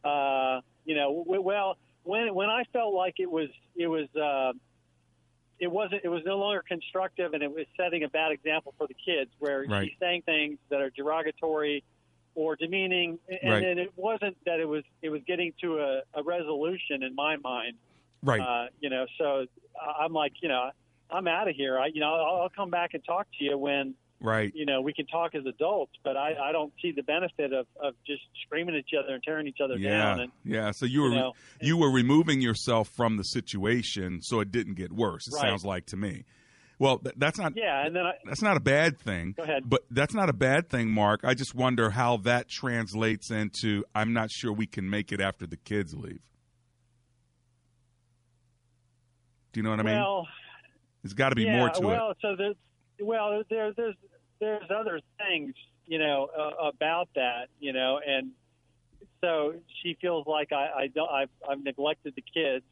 uh, 0.03 0.59
you 0.85 0.95
know, 0.95 1.23
w- 1.25 1.41
well, 1.41 1.77
when 2.03 2.33
when 2.33 2.49
I 2.49 2.63
felt 2.73 2.93
like 2.93 3.15
it 3.19 3.31
was 3.31 3.47
it 3.77 3.87
was 3.87 4.07
uh, 4.15 4.51
it 5.63 5.71
wasn't 5.71 6.01
it 6.03 6.09
was 6.09 6.21
no 6.25 6.37
longer 6.37 6.63
constructive 6.67 7.33
and 7.33 7.41
it 7.41 7.49
was 7.51 7.65
setting 7.77 8.03
a 8.03 8.09
bad 8.09 8.31
example 8.31 8.73
for 8.77 8.85
the 8.87 8.93
kids 8.93 9.31
where 9.39 9.65
Right. 9.67 9.89
she's 9.89 9.97
saying 9.99 10.23
things 10.23 10.57
that 10.69 10.81
are 10.81 10.89
derogatory 10.89 11.83
or 12.35 12.55
demeaning 12.55 13.17
and, 13.29 13.51
Right. 13.51 13.63
and 13.63 13.79
it 13.79 13.93
wasn't 13.95 14.35
that 14.45 14.59
it 14.59 14.67
was 14.67 14.83
it 15.01 15.09
was 15.09 15.21
getting 15.25 15.53
to 15.61 15.79
a, 15.79 16.01
a 16.13 16.23
resolution 16.23 17.01
in 17.03 17.15
my 17.15 17.37
mind 17.37 17.77
Right. 18.21 18.41
uh, 18.41 18.67
you 18.81 18.89
know 18.89 19.05
so 19.17 19.45
I'm 19.99 20.13
like 20.13 20.33
you 20.41 20.49
know 20.49 20.71
I'm 21.09 21.27
out 21.27 21.47
of 21.47 21.55
here 21.55 21.79
I 21.79 21.87
you 21.87 22.01
know 22.01 22.13
I'll, 22.13 22.41
I'll 22.43 22.49
come 22.49 22.69
back 22.69 22.93
and 22.93 23.03
talk 23.05 23.27
to 23.39 23.43
you 23.45 23.57
when 23.57 23.95
right. 24.21 24.51
you 24.55 24.65
know, 24.65 24.81
we 24.81 24.93
can 24.93 25.05
talk 25.07 25.35
as 25.35 25.45
adults, 25.45 25.93
but 26.03 26.15
I, 26.17 26.33
I 26.49 26.51
don't 26.51 26.73
see 26.81 26.91
the 26.91 27.03
benefit 27.03 27.53
of, 27.53 27.67
of 27.81 27.93
just 28.05 28.21
screaming 28.45 28.75
at 28.75 28.79
each 28.79 28.93
other 28.97 29.13
and 29.13 29.23
tearing 29.23 29.47
each 29.47 29.59
other 29.63 29.75
down. 29.75 29.81
Yeah. 30.17 30.23
And 30.23 30.31
Yeah. 30.43 30.71
So 30.71 30.85
you 30.85 31.01
were 31.01 31.09
you 31.09 31.15
know, 31.15 31.33
you 31.61 31.77
were 31.77 31.91
removing 31.91 32.41
yourself 32.41 32.89
from 32.89 33.17
the 33.17 33.23
situation 33.23 34.21
so 34.21 34.39
it 34.39 34.51
didn't 34.51 34.75
get 34.75 34.91
worse. 34.91 35.27
It 35.27 35.33
Right. 35.33 35.41
sounds 35.41 35.65
like 35.65 35.85
to 35.87 35.97
me. 35.97 36.25
Well, 36.79 36.97
th- 36.97 37.15
that's 37.17 37.37
not 37.37 37.53
yeah, 37.55 37.85
and 37.85 37.95
then 37.95 38.03
I, 38.05 38.13
that's 38.25 38.41
not 38.41 38.57
a 38.57 38.59
bad 38.59 38.97
thing. 38.97 39.35
Go 39.37 39.43
ahead. 39.43 39.63
But 39.69 39.83
that's 39.91 40.13
not 40.13 40.27
a 40.29 40.33
bad 40.33 40.69
thing, 40.69 40.89
Mark. 40.89 41.21
I 41.23 41.33
just 41.35 41.53
wonder 41.55 41.91
how 41.91 42.17
that 42.17 42.49
translates 42.49 43.29
into 43.31 43.85
I'm 43.93 44.11
not 44.11 44.31
sure 44.31 44.51
we 44.51 44.65
can 44.65 44.89
make 44.89 45.11
it 45.11 45.21
after 45.21 45.45
the 45.45 45.55
kids 45.55 45.93
leave. 45.93 46.19
Do 49.53 49.59
you 49.59 49.63
know 49.63 49.69
what 49.69 49.79
I 49.81 49.83
mean? 49.83 49.95
well, 49.95 50.27
There's 51.03 51.13
got 51.13 51.29
to 51.29 51.35
be 51.35 51.43
yeah, 51.43 51.57
more 51.57 51.69
to 51.69 51.77
it. 51.79 51.85
well, 51.85 52.13
so 52.21 52.35
well, 53.03 53.43
there, 53.49 53.73
there's, 53.75 53.95
there's 54.39 54.69
other 54.75 54.99
things, 55.17 55.53
you 55.85 55.99
know, 55.99 56.27
uh, 56.37 56.67
about 56.67 57.09
that, 57.15 57.47
you 57.59 57.73
know, 57.73 57.99
and 58.05 58.31
so 59.21 59.53
she 59.81 59.97
feels 60.01 60.25
like 60.27 60.51
I, 60.51 60.83
I 60.83 60.87
don't, 60.93 61.09
I've, 61.09 61.29
I've 61.49 61.63
neglected 61.63 62.13
the 62.15 62.23
kids, 62.33 62.65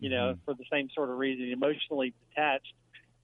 you 0.00 0.10
know, 0.10 0.34
Mhm. 0.34 0.38
for 0.44 0.54
the 0.54 0.64
same 0.70 0.88
sort 0.94 1.10
of 1.10 1.16
reason, 1.18 1.50
emotionally 1.50 2.12
detached. 2.28 2.74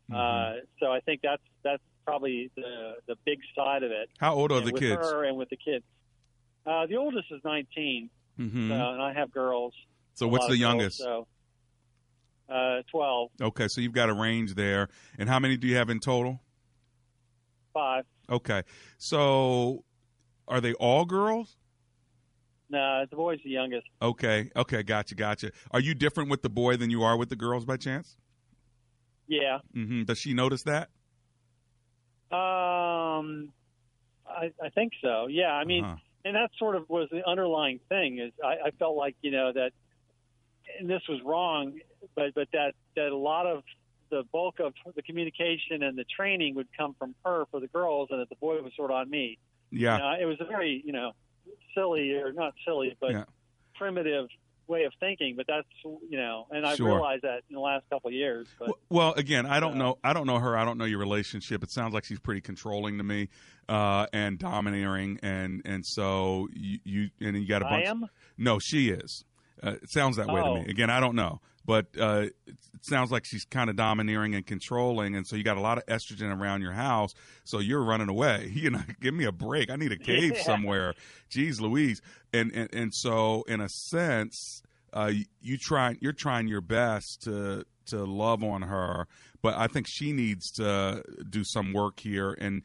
it. 0.09 0.15
Mhm. 0.15 0.17
Uh, 0.17 0.61
so 0.81 0.93
I 0.93 1.01
think 1.01 1.21
that's, 1.23 1.43
that's 1.63 1.83
probably 2.05 2.51
the, 2.57 2.95
the 3.07 3.17
big 3.25 3.39
side 3.57 3.83
of 3.83 3.91
it. 3.93 4.09
how 4.19 4.35
old 4.35 4.51
are 4.53 4.59
and 4.59 4.67
the 4.67 4.73
with 4.73 4.81
kids? 4.83 5.01
her 5.03 5.25
and 5.25 5.37
with 5.37 5.49
the 5.51 5.57
kids. 5.57 5.85
Uh, 6.67 6.87
the 6.87 6.97
oldest 6.97 7.27
is 7.31 7.41
19, 7.45 8.09
hmm 8.37 8.69
so, 8.69 8.75
and 8.75 9.03
I 9.03 9.13
have 9.13 9.31
girls. 9.33 9.75
so 10.15 10.27
what's 10.29 10.47
the 10.47 10.53
of 10.55 10.59
girls, 10.59 10.61
youngest? 10.61 10.99
so, 10.99 11.27
uh, 12.49 12.83
12, 12.91 13.31
Okay, 13.41 13.69
so 13.69 13.81
you've 13.81 13.93
got 13.93 14.09
a 14.11 14.15
range 14.15 14.55
there. 14.55 14.89
And 15.19 15.29
how 15.29 15.39
many 15.39 15.57
do 15.57 15.67
you 15.67 15.77
have 15.77 15.91
in 15.91 16.01
total? 16.01 16.41
5. 17.73 18.05
Okay. 18.31 18.63
So 18.99 19.85
are 20.49 20.61
they 20.61 20.73
all 20.75 21.05
girls? 21.05 21.57
No, 22.71 23.05
the 23.11 23.17
boy's 23.17 23.39
the 23.45 23.51
youngest. 23.51 23.87
Okay. 24.01 24.51
Okay, 24.57 24.83
gotcha, 24.83 25.15
gotcha. 25.15 25.51
Are 25.73 25.81
you 25.81 25.95
different 25.95 26.31
with 26.31 26.43
the 26.43 26.49
boy 26.49 26.77
than 26.77 26.89
you 26.91 27.03
are 27.03 27.17
with 27.19 27.29
the 27.29 27.37
girls 27.37 27.65
by 27.67 27.77
chance? 27.77 28.17
Yeah. 29.29 29.59
Mm-hmm. 29.77 30.05
Does 30.05 30.19
she 30.19 30.33
notice 30.33 30.63
that? 30.63 30.89
Um, 32.31 33.53
I, 34.27 34.53
I 34.63 34.71
think 34.75 34.93
so. 35.03 35.27
Yeah. 35.27 35.53
I 35.53 35.65
mean, 35.65 35.85
Uh-huh. 35.85 35.97
and 36.25 36.35
that 36.37 36.51
sort 36.59 36.77
of 36.77 36.89
was 36.89 37.09
the 37.11 37.27
underlying 37.29 37.81
thing 37.89 38.19
is 38.19 38.33
I, 38.43 38.69
I 38.69 38.71
felt 38.79 38.97
like, 38.97 39.17
you 39.21 39.31
know, 39.31 39.53
that, 39.53 39.73
and 40.81 40.89
this 40.89 41.03
was 41.09 41.21
wrong, 41.25 41.79
but, 42.15 42.35
but 42.35 42.49
that, 42.53 42.73
that 42.97 43.09
a 43.09 43.17
lot 43.17 43.47
of 43.47 43.63
the 44.13 44.23
bulk 44.31 44.61
of 44.61 44.75
the 44.95 45.03
communication 45.03 45.83
and 45.83 45.97
the 45.99 46.05
training 46.05 46.55
would 46.55 46.69
come 46.79 46.95
from 46.99 47.15
her 47.25 47.47
for 47.51 47.59
the 47.59 47.67
girls 47.69 48.09
and 48.13 48.21
that 48.21 48.29
the 48.29 48.37
boy 48.37 48.61
was 48.63 48.73
sort 48.77 48.91
of 48.93 48.97
on 48.99 49.11
me. 49.11 49.39
Yeah. 49.71 49.97
You 49.97 50.03
know, 50.03 50.13
it 50.21 50.25
was 50.27 50.37
a 50.41 50.45
very, 50.45 50.83
you 50.85 50.93
know, 50.93 51.13
silly 51.75 52.13
or 52.13 52.33
not 52.33 52.53
silly, 52.65 52.95
but 53.01 53.11
Yeah. 53.13 53.25
primitive 53.75 54.29
way 54.69 54.85
of 54.85 54.93
thinking. 55.01 55.35
But 55.35 55.47
that's, 55.49 55.67
you 55.83 56.19
know, 56.19 56.47
and 56.51 56.67
I've 56.67 56.77
Sure. 56.77 56.89
realized 56.89 57.23
that 57.23 57.43
in 57.49 57.55
the 57.55 57.61
last 57.61 57.89
couple 57.91 58.09
of 58.09 58.15
years. 58.15 58.47
But 58.59 58.69
Well, 58.69 58.79
well, 58.91 59.13
again, 59.15 59.47
I 59.47 59.61
don't 59.61 59.77
know. 59.79 59.97
I 60.05 60.13
don't 60.13 60.27
know 60.27 60.39
her. 60.39 60.57
I 60.59 60.65
don't 60.67 60.77
know 60.79 60.85
your 60.85 60.99
relationship. 61.01 61.63
It 61.65 61.71
sounds 61.71 61.95
like 61.95 62.05
she's 62.05 62.21
pretty 62.21 62.43
controlling 62.43 62.99
to 62.99 63.05
me, 63.05 63.29
uh, 63.69 64.07
and 64.13 64.39
domineering, 64.39 65.19
and 65.23 65.63
and 65.65 65.85
so 65.87 66.49
you, 66.53 66.79
you 66.85 67.11
and 67.21 67.37
you 67.37 67.49
got 67.49 67.63
a 67.63 67.67
I 67.67 67.71
bunch. 67.71 67.87
I 67.87 67.91
am. 67.91 68.07
No, 68.37 68.59
she 68.59 68.91
is. 68.91 69.25
Uh, 69.63 69.77
it 69.83 69.91
sounds 69.91 70.17
that 70.17 70.29
way 70.29 70.43
to 70.43 70.49
Oh. 70.49 70.55
me. 70.55 70.67
Again, 70.69 70.91
I 70.91 71.01
don't 71.01 71.15
know, 71.15 71.41
but 71.65 71.87
uh, 71.99 72.27
it, 72.47 72.57
sounds 72.83 73.13
like 73.13 73.25
she's 73.25 73.45
kind 73.45 73.71
of 73.71 73.77
domineering 73.77 74.35
and 74.35 74.45
controlling, 74.47 75.15
and 75.15 75.27
so 75.27 75.37
you 75.37 75.45
got 75.45 75.57
a 75.57 75.61
lot 75.61 75.79
of 75.79 75.87
estrogen 75.87 76.37
around 76.37 76.63
your 76.63 76.73
house. 76.73 77.15
So 77.45 77.61
you're 77.61 77.83
running 77.85 78.09
away. 78.09 78.51
You 78.63 78.71
know, 78.71 78.81
give 79.01 79.15
me 79.15 79.25
a 79.25 79.33
break. 79.33 79.71
I 79.71 79.77
need 79.77 79.93
a 79.93 79.99
cave 79.99 80.35
Yeah. 80.37 80.43
somewhere. 80.43 80.95
Jeez, 81.31 81.61
Louise. 81.61 82.01
And 82.33 82.53
and 82.53 82.69
and 82.73 82.95
so 82.95 83.45
in 83.49 83.61
a 83.61 83.69
sense, 83.69 84.63
uh, 84.93 85.13
you 85.41 85.57
try. 85.59 85.97
You're 86.01 86.13
trying 86.13 86.49
your 86.49 86.61
best 86.61 87.23
to 87.23 87.65
to 87.87 88.05
love 88.05 88.45
on 88.45 88.63
her, 88.63 89.07
but 89.43 89.55
I 89.57 89.67
think 89.67 89.87
she 89.89 90.13
needs 90.13 90.51
to 90.53 91.03
do 91.29 91.43
some 91.45 91.73
work 91.73 91.99
here 92.01 92.33
and 92.41 92.63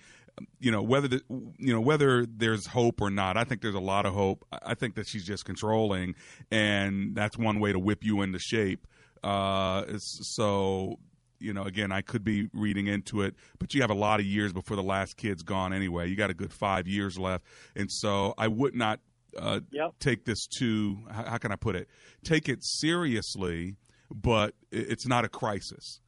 you 0.60 0.72
know 0.72 0.82
whether 0.82 1.08
the, 1.08 1.22
you 1.58 1.74
know 1.74 1.82
whether 1.82 2.25
there's 2.25 2.67
hope 2.67 3.01
or 3.01 3.10
not. 3.10 3.38
I 3.38 3.44
think 3.44 3.62
there's 3.62 3.75
a 3.75 3.79
lot 3.79 4.06
of 4.06 4.13
hope. 4.13 4.46
I 4.51 4.74
think 4.75 4.96
that 4.96 5.08
she's 5.08 5.25
just 5.25 5.46
controlling, 5.46 6.15
and 6.51 7.15
that's 7.15 7.38
one 7.38 7.60
way 7.60 7.72
to 7.72 7.79
whip 7.79 8.03
you 8.03 8.22
into 8.22 8.39
shape. 8.39 8.88
Uh, 9.24 9.84
so 9.98 11.00
you 11.39 11.53
know, 11.53 11.63
again, 11.63 11.91
I 11.91 12.01
could 12.01 12.24
be 12.24 12.50
reading 12.53 12.88
into 12.88 13.22
it, 13.22 13.36
but 13.60 13.74
you 13.74 13.82
have 13.82 13.91
a 13.91 13.96
lot 13.96 14.20
of 14.20 14.25
years 14.25 14.53
before 14.53 14.75
the 14.75 14.84
last 14.84 15.17
kid's 15.17 15.44
gone 15.44 15.72
anyway. 15.72 16.08
You 16.10 16.15
got 16.15 16.32
a 16.32 16.34
good 16.34 16.51
five 16.51 16.88
years 16.88 17.17
left, 17.20 17.46
and 17.75 17.91
so 17.91 18.34
I 18.38 18.48
would 18.48 18.75
not 18.75 19.00
uh, 19.38 19.60
Yep. 19.72 19.91
take 20.00 20.25
this 20.25 20.48
to 20.60 20.98
how, 21.12 21.24
how 21.24 21.38
can 21.38 21.51
I 21.51 21.56
put 21.56 21.75
it? 21.75 21.88
Take 22.24 22.50
it 22.50 22.63
seriously, 22.63 23.75
but 24.10 24.56
it's 24.72 25.06
not 25.06 25.25
a 25.25 25.29
crisis 25.29 26.00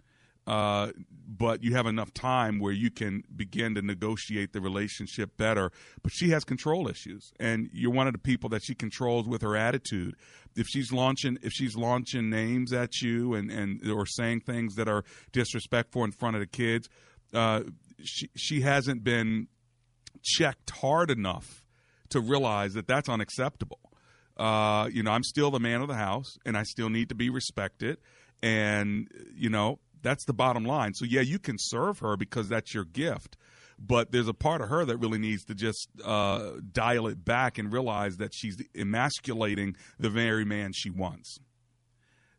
uh, 0.50 0.91
but 1.27 1.63
you 1.63 1.75
have 1.75 1.86
enough 1.86 2.12
time 2.12 2.60
where 2.60 2.74
you 2.74 2.89
can 2.89 3.24
begin 3.36 3.75
to 3.75 3.84
negotiate 3.84 4.51
the 4.51 4.60
relationship 4.60 5.38
better. 5.38 5.72
But 6.01 6.12
she 6.12 6.32
has 6.32 6.44
control 6.44 6.88
issues, 6.88 7.32
and 7.39 7.70
you're 7.72 7.91
one 7.91 8.08
of 8.08 8.13
the 8.13 8.20
people 8.20 8.50
that 8.50 8.63
she 8.63 8.74
controls 8.74 9.27
with 9.27 9.44
her 9.44 9.56
attitude. 9.56 10.15
If 10.56 10.65
she's 10.65 10.91
launching, 10.91 11.38
if 11.44 11.53
she's 11.53 11.75
launching 11.75 12.32
names 12.32 12.74
at 12.74 13.00
you 13.00 13.36
and 13.36 13.51
and 13.51 13.88
or 13.91 14.08
saying 14.08 14.41
things 14.41 14.74
that 14.75 14.89
are 14.89 15.03
disrespectful 15.32 16.03
in 16.03 16.12
front 16.12 16.36
of 16.36 16.39
the 16.39 16.48
kids, 16.48 16.89
uh, 17.32 17.62
she 18.03 18.32
she 18.36 18.62
hasn't 18.62 19.03
been 19.03 19.50
checked 20.24 20.72
hard 20.72 21.12
enough 21.12 21.63
to 22.10 22.20
realize 22.20 22.74
that 22.74 22.88
that's 22.88 23.08
unacceptable. 23.08 23.79
Uh, 24.36 24.89
you 24.91 25.03
know, 25.03 25.12
I'm 25.12 25.24
still 25.24 25.51
the 25.51 25.60
man 25.60 25.82
of 25.82 25.88
the 25.88 25.96
house, 25.96 26.38
and 26.44 26.58
I 26.58 26.63
still 26.63 26.89
need 26.89 27.10
to 27.10 27.15
be 27.15 27.29
respected. 27.29 28.00
And 28.41 29.10
you 29.36 29.51
know, 29.51 29.79
that's 30.01 30.25
the 30.25 30.34
bottom 30.34 30.65
line. 30.65 30.94
So 30.94 31.06
yeah, 31.06 31.22
you 31.22 31.39
can 31.39 31.58
serve 31.58 32.00
her 32.00 32.18
because 32.18 32.50
that's 32.50 32.74
your 32.74 32.86
gift, 32.86 33.38
but 33.77 34.12
there's 34.12 34.27
a 34.27 34.34
part 34.34 34.62
of 34.62 34.70
her 34.70 34.86
that 34.86 34.98
really 34.98 35.20
needs 35.20 35.46
to 35.46 35.56
just 35.56 35.89
uh, 36.03 36.51
dial 36.72 37.08
it 37.08 37.24
back 37.24 37.58
and 37.58 37.72
realize 37.72 38.18
that 38.18 38.34
she's 38.34 38.62
emasculating 38.75 39.75
the 40.00 40.10
very 40.10 40.46
man 40.46 40.74
she 40.74 40.89
wants. 40.89 41.39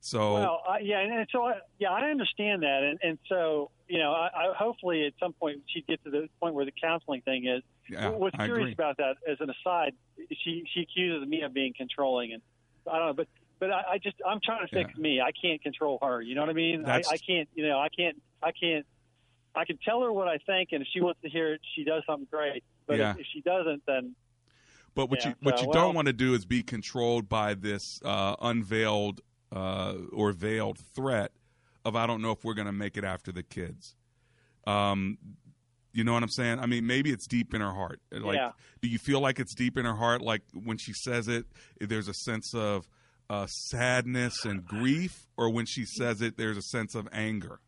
So 0.01 0.35
Well, 0.35 0.63
I, 0.67 0.79
yeah, 0.79 1.01
and, 1.01 1.13
and 1.13 1.29
so 1.31 1.45
I, 1.45 1.55
yeah, 1.79 1.91
I 1.91 2.11
understand 2.11 2.63
that, 2.63 2.83
and 2.83 2.99
and 3.03 3.19
so 3.29 3.71
you 3.87 3.99
know, 3.99 4.13
I, 4.13 4.29
I 4.35 4.55
hopefully 4.57 5.05
at 5.07 5.13
some 5.21 5.35
point 5.35 5.63
she'd 5.67 5.87
get 5.87 6.03
to 6.05 6.11
the 6.11 6.29
point 6.41 6.55
where 6.55 6.65
the 6.65 6.73
counseling 6.81 7.21
thing 7.23 7.47
is. 7.47 7.63
yeah, 7.89 8.09
What's 8.09 8.37
I 8.39 8.47
curious 8.47 8.73
agree. 8.73 8.73
about 8.73 8.97
that, 8.97 9.17
as 9.31 9.37
an 9.41 9.51
aside, 9.51 9.93
she 10.43 10.65
she 10.73 10.83
accuses 10.83 11.29
me 11.29 11.43
of 11.43 11.53
being 11.53 11.75
controlling, 11.77 12.33
and 12.33 12.43
I 12.91 12.99
don't 12.99 13.09
know, 13.09 13.13
but 13.13 13.29
but 13.61 13.71
I, 13.71 13.83
I 13.93 13.99
just 13.99 14.17
I'm 14.27 14.41
trying 14.43 14.67
to 14.67 14.73
fix 14.75 14.91
Yeah. 14.97 15.01
me. 15.03 15.21
I 15.21 15.31
can't 15.41 15.63
control 15.63 15.99
her. 16.03 16.21
You 16.21 16.35
know 16.35 16.41
what 16.41 16.51
I 16.51 16.55
mean? 16.55 16.85
I, 16.87 17.03
I 17.09 17.17
can't. 17.19 17.49
You 17.55 17.69
know, 17.69 17.79
I 17.79 17.89
can't. 17.89 18.21
I 18.43 18.51
can't. 18.53 18.85
I 19.55 19.65
can 19.65 19.79
tell 19.85 20.01
her 20.03 20.13
what 20.13 20.29
I 20.29 20.39
think, 20.47 20.71
and 20.73 20.83
if 20.83 20.89
she 20.93 21.01
wants 21.01 21.21
to 21.23 21.29
hear 21.29 21.55
it, 21.55 21.61
she 21.77 21.85
does 21.85 22.03
something 22.07 22.27
great. 22.31 22.65
But 22.87 22.99
Yeah. 22.99 23.13
if, 23.13 23.19
if 23.21 23.27
she 23.33 23.41
doesn't, 23.43 23.83
then 23.87 24.15
But 24.95 25.11
what 25.11 25.21
Yeah, 25.21 25.29
you 25.31 25.35
what 25.43 25.59
so, 25.59 25.63
you 25.65 25.69
well- 25.69 25.85
don't 25.87 25.95
want 25.95 26.07
to 26.07 26.13
do 26.13 26.35
is 26.35 26.45
be 26.45 26.63
controlled 26.63 27.29
by 27.29 27.55
this 27.55 28.01
uh, 28.05 28.35
unveiled 28.41 29.21
uh, 29.53 29.95
or 30.13 30.33
veiled 30.33 30.79
threat 30.79 31.33
of 31.85 31.95
I 31.97 32.07
don't 32.07 32.23
know 32.23 32.31
if 32.33 32.45
we're 32.45 32.55
going 32.55 32.67
to 32.67 32.73
make 32.73 32.97
it 32.97 33.05
after 33.05 33.31
the 33.33 33.43
kids. 33.43 33.95
Um, 34.67 35.19
you 35.93 36.05
know 36.05 36.13
what 36.13 36.23
I'm 36.23 36.29
saying? 36.29 36.61
I 36.61 36.67
mean, 36.67 36.87
maybe 36.87 37.11
it's 37.11 37.27
deep 37.27 37.53
in 37.55 37.61
her 37.61 37.73
heart. 37.73 38.01
Like, 38.13 38.37
Yeah. 38.37 38.53
do 38.81 38.87
you 38.89 38.99
feel 38.99 39.19
like 39.21 39.41
it's 39.41 39.55
deep 39.57 39.77
in 39.77 39.85
her 39.85 39.97
heart? 39.97 40.23
Like 40.23 40.43
when 40.53 40.77
she 40.79 40.93
says 40.93 41.27
it, 41.27 41.47
there's 41.81 42.07
a 42.07 42.15
sense 42.15 42.55
of 42.55 42.89
uh, 43.31 43.47
sadness 43.47 44.45
and 44.45 44.67
grief, 44.67 45.29
or 45.37 45.51
when 45.51 45.65
she 45.65 45.85
says 45.85 46.21
it, 46.21 46.37
there's 46.37 46.57
a 46.57 46.63
sense 46.63 46.97
of 46.97 47.09
anger. 47.13 47.61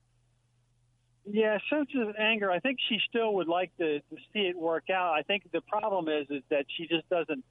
Yeah, 1.25 1.59
sense 1.71 1.89
of 1.95 2.17
anger. 2.19 2.51
I 2.51 2.59
think 2.59 2.79
she 2.89 2.99
still 3.09 3.35
would 3.35 3.47
like 3.47 3.71
to, 3.77 4.01
to 4.01 4.17
see 4.33 4.41
it 4.41 4.59
work 4.59 4.91
out. 4.93 5.13
I 5.13 5.23
think 5.23 5.45
the 5.53 5.61
problem 5.61 6.09
is 6.09 6.27
is 6.31 6.43
that 6.51 6.67
she 6.77 6.89
just 6.89 7.09
doesn't 7.09 7.45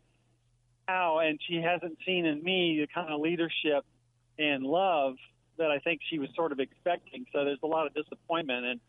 how, 0.88 1.20
and 1.20 1.40
she 1.48 1.62
hasn't 1.62 1.98
seen 2.06 2.26
in 2.26 2.44
me 2.44 2.80
the 2.82 2.88
kind 2.94 3.14
of 3.14 3.22
leadership 3.22 3.86
and 4.38 4.64
love 4.64 5.14
that 5.58 5.72
I 5.72 5.80
think 5.80 6.02
she 6.10 6.20
was 6.20 6.28
sort 6.36 6.52
of 6.52 6.60
expecting. 6.60 7.26
So 7.32 7.46
there's 7.46 7.60
a 7.64 7.68
lot 7.68 7.88
of 7.88 7.94
disappointment, 7.94 8.66
and 8.66 8.80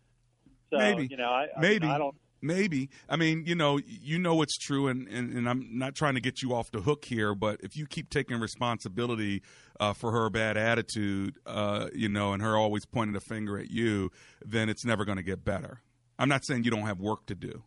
so 0.71 0.79
Maybe. 0.79 1.07
you 1.09 1.17
know, 1.17 1.31
I, 1.31 1.47
I 1.57 1.61
Maybe. 1.61 1.87
I 1.87 1.99
don't. 1.99 2.17
Maybe. 2.43 2.91
I 3.09 3.17
mean, 3.17 3.45
you 3.47 3.55
know, 3.55 3.79
you 3.87 4.19
know 4.19 4.43
it's 4.43 4.59
true, 4.59 4.89
and, 4.89 5.07
and, 5.09 5.33
and 5.33 5.49
I'm 5.49 5.79
not 5.79 5.95
trying 5.95 6.15
to 6.15 6.21
get 6.21 6.43
you 6.43 6.53
off 6.55 6.73
the 6.73 6.81
hook 6.81 7.05
here, 7.05 7.35
but 7.37 7.61
if 7.63 7.77
you 7.77 7.87
keep 7.87 8.11
taking 8.11 8.41
responsibility 8.41 9.43
uh, 9.79 9.93
for 9.93 10.11
her 10.11 10.29
bad 10.29 10.57
attitude, 10.57 11.37
uh, 11.47 11.87
you 11.95 12.09
know, 12.09 12.33
and 12.33 12.43
her 12.43 12.57
always 12.57 12.85
pointing 12.85 13.15
a 13.17 13.21
finger 13.21 13.59
at 13.59 13.71
you, 13.71 14.11
then 14.45 14.69
it's 14.69 14.85
never 14.85 15.05
going 15.05 15.19
to 15.19 15.23
get 15.23 15.45
better. 15.45 15.83
I'm 16.19 16.29
not 16.29 16.45
saying 16.45 16.65
you 16.65 16.71
don't 16.73 16.87
have 16.87 16.99
work 17.01 17.27
to 17.27 17.35
do, 17.37 17.63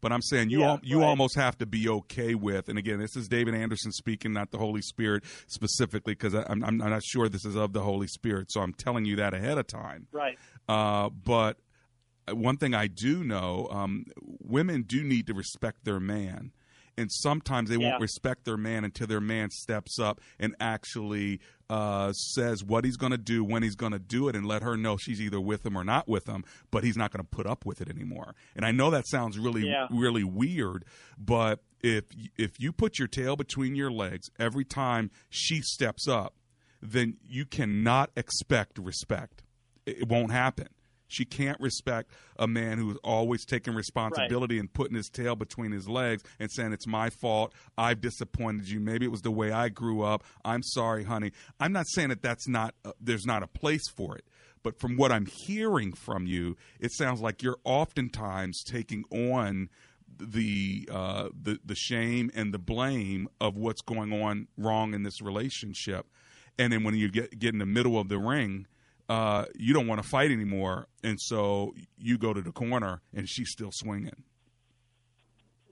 but 0.00 0.12
I'm 0.12 0.22
saying 0.22 0.50
you 0.50 0.60
Yeah, 0.60 0.70
al- 0.70 0.80
you 0.82 1.00
right. 1.00 1.06
almost 1.06 1.34
have 1.36 1.58
to 1.58 1.66
be 1.66 1.88
okay 1.88 2.34
with. 2.36 2.68
And 2.68 2.78
again, 2.78 2.98
this 3.00 3.16
is 3.16 3.26
David 3.28 3.54
Anderson 3.54 3.90
speaking, 3.92 4.32
not 4.32 4.50
the 4.52 4.58
Holy 4.58 4.80
Spirit 4.82 5.24
specifically, 5.48 6.14
because 6.14 6.34
I'm, 6.34 6.64
I'm 6.64 6.80
I'm 6.82 6.90
not 6.90 7.02
sure 7.04 7.28
this 7.28 7.44
is 7.44 7.56
of 7.56 7.72
the 7.72 7.82
Holy 7.82 8.06
Spirit, 8.06 8.52
so 8.52 8.60
I'm 8.60 8.72
telling 8.74 9.04
you 9.04 9.16
that 9.16 9.34
ahead 9.34 9.58
of 9.58 9.66
time. 9.66 10.06
Right. 10.12 10.38
Uh, 10.68 11.08
but 11.10 11.58
one 12.32 12.56
thing 12.56 12.74
I 12.74 12.86
do 12.86 13.22
know, 13.24 13.68
um, 13.70 14.06
women 14.22 14.82
do 14.82 15.02
need 15.04 15.26
to 15.26 15.34
respect 15.34 15.84
their 15.84 16.00
man. 16.00 16.52
And 16.96 17.10
sometimes 17.10 17.70
they 17.70 17.76
Yeah. 17.76 17.90
won't 17.90 18.02
respect 18.02 18.44
their 18.44 18.56
man 18.56 18.84
until 18.84 19.08
their 19.08 19.20
man 19.20 19.50
steps 19.50 19.98
up 19.98 20.20
and 20.38 20.54
actually 20.60 21.40
uh, 21.70 22.12
says 22.12 22.62
what 22.62 22.84
he's 22.84 22.96
going 22.96 23.10
to 23.10 23.18
do, 23.18 23.42
when 23.42 23.62
he's 23.62 23.74
going 23.74 23.90
to 23.92 23.98
do 23.98 24.28
it, 24.28 24.36
and 24.36 24.46
let 24.46 24.62
her 24.62 24.76
know 24.76 24.96
she's 24.96 25.20
either 25.20 25.40
with 25.40 25.64
him 25.66 25.76
or 25.76 25.82
not 25.82 26.06
with 26.06 26.28
him. 26.28 26.44
But 26.70 26.84
he's 26.84 26.96
not 26.96 27.10
going 27.10 27.24
to 27.24 27.28
put 27.28 27.46
up 27.46 27.64
with 27.66 27.80
it 27.80 27.88
anymore. 27.88 28.34
And 28.54 28.64
I 28.64 28.70
know 28.70 28.90
that 28.90 29.08
sounds 29.08 29.38
really, 29.38 29.66
Yeah. 29.66 29.88
really 29.90 30.22
weird, 30.24 30.84
but 31.18 31.64
if 31.82 32.04
if 32.36 32.60
you 32.60 32.70
put 32.72 32.98
your 32.98 33.08
tail 33.08 33.34
between 33.34 33.74
your 33.74 33.90
legs 33.90 34.28
every 34.38 34.64
time 34.64 35.10
she 35.30 35.60
steps 35.62 36.06
up, 36.06 36.34
then 36.80 37.16
you 37.24 37.44
cannot 37.46 38.10
expect 38.14 38.78
respect. 38.78 39.42
It 39.86 39.98
it 40.02 40.08
won't 40.08 40.30
happen. 40.32 40.68
She 41.08 41.24
can't 41.24 41.60
respect 41.60 42.10
a 42.38 42.46
man 42.46 42.78
who 42.78 42.90
is 42.90 42.96
always 43.04 43.44
taking 43.44 43.74
responsibility 43.74 44.58
and 44.58 44.72
putting 44.72 44.96
his 44.96 45.08
tail 45.08 45.36
between 45.36 45.72
his 45.72 45.88
legs 45.88 46.22
and 46.38 46.50
saying, 46.50 46.72
It's 46.72 46.86
my 46.86 47.10
fault. 47.10 47.52
I've 47.76 48.00
disappointed 48.00 48.68
you. 48.68 48.80
Maybe 48.80 49.06
it 49.06 49.12
was 49.12 49.22
the 49.22 49.30
way 49.30 49.52
I 49.52 49.68
grew 49.68 50.02
up. 50.02 50.24
I'm 50.44 50.62
sorry, 50.62 51.04
honey. 51.04 51.32
I'm 51.60 51.72
not 51.72 51.86
saying 51.88 52.08
that 52.08 52.22
that's 52.22 52.48
not, 52.48 52.74
uh, 52.84 52.92
there's 53.00 53.26
not 53.26 53.42
a 53.42 53.48
place 53.48 53.88
for 53.96 54.16
it. 54.16 54.24
But 54.62 54.80
from 54.80 54.96
what 54.96 55.12
I'm 55.12 55.26
hearing 55.26 55.92
from 55.92 56.26
you, 56.26 56.56
it 56.80 56.90
sounds 56.92 57.20
like 57.20 57.42
you're 57.42 57.58
oftentimes 57.64 58.64
taking 58.64 59.04
on 59.10 59.68
the 60.18 60.88
uh, 60.90 61.28
the 61.40 61.58
the 61.64 61.74
shame 61.74 62.30
and 62.34 62.52
the 62.52 62.58
blame 62.58 63.28
of 63.40 63.56
what's 63.56 63.82
going 63.82 64.12
on 64.12 64.48
wrong 64.56 64.94
in 64.94 65.02
this 65.02 65.20
relationship, 65.20 66.06
and 66.58 66.72
then 66.72 66.84
when 66.84 66.94
you 66.94 67.10
get 67.10 67.38
get 67.38 67.52
in 67.52 67.58
the 67.58 67.66
middle 67.66 67.98
of 67.98 68.08
the 68.08 68.18
ring, 68.18 68.66
uh, 69.08 69.44
you 69.54 69.74
don't 69.74 69.86
want 69.86 70.02
to 70.02 70.08
fight 70.08 70.30
anymore, 70.30 70.86
and 71.02 71.20
so 71.20 71.74
you 71.98 72.16
go 72.18 72.32
to 72.32 72.40
the 72.40 72.52
corner, 72.52 73.02
and 73.14 73.28
she's 73.28 73.50
still 73.50 73.70
swinging. 73.72 74.24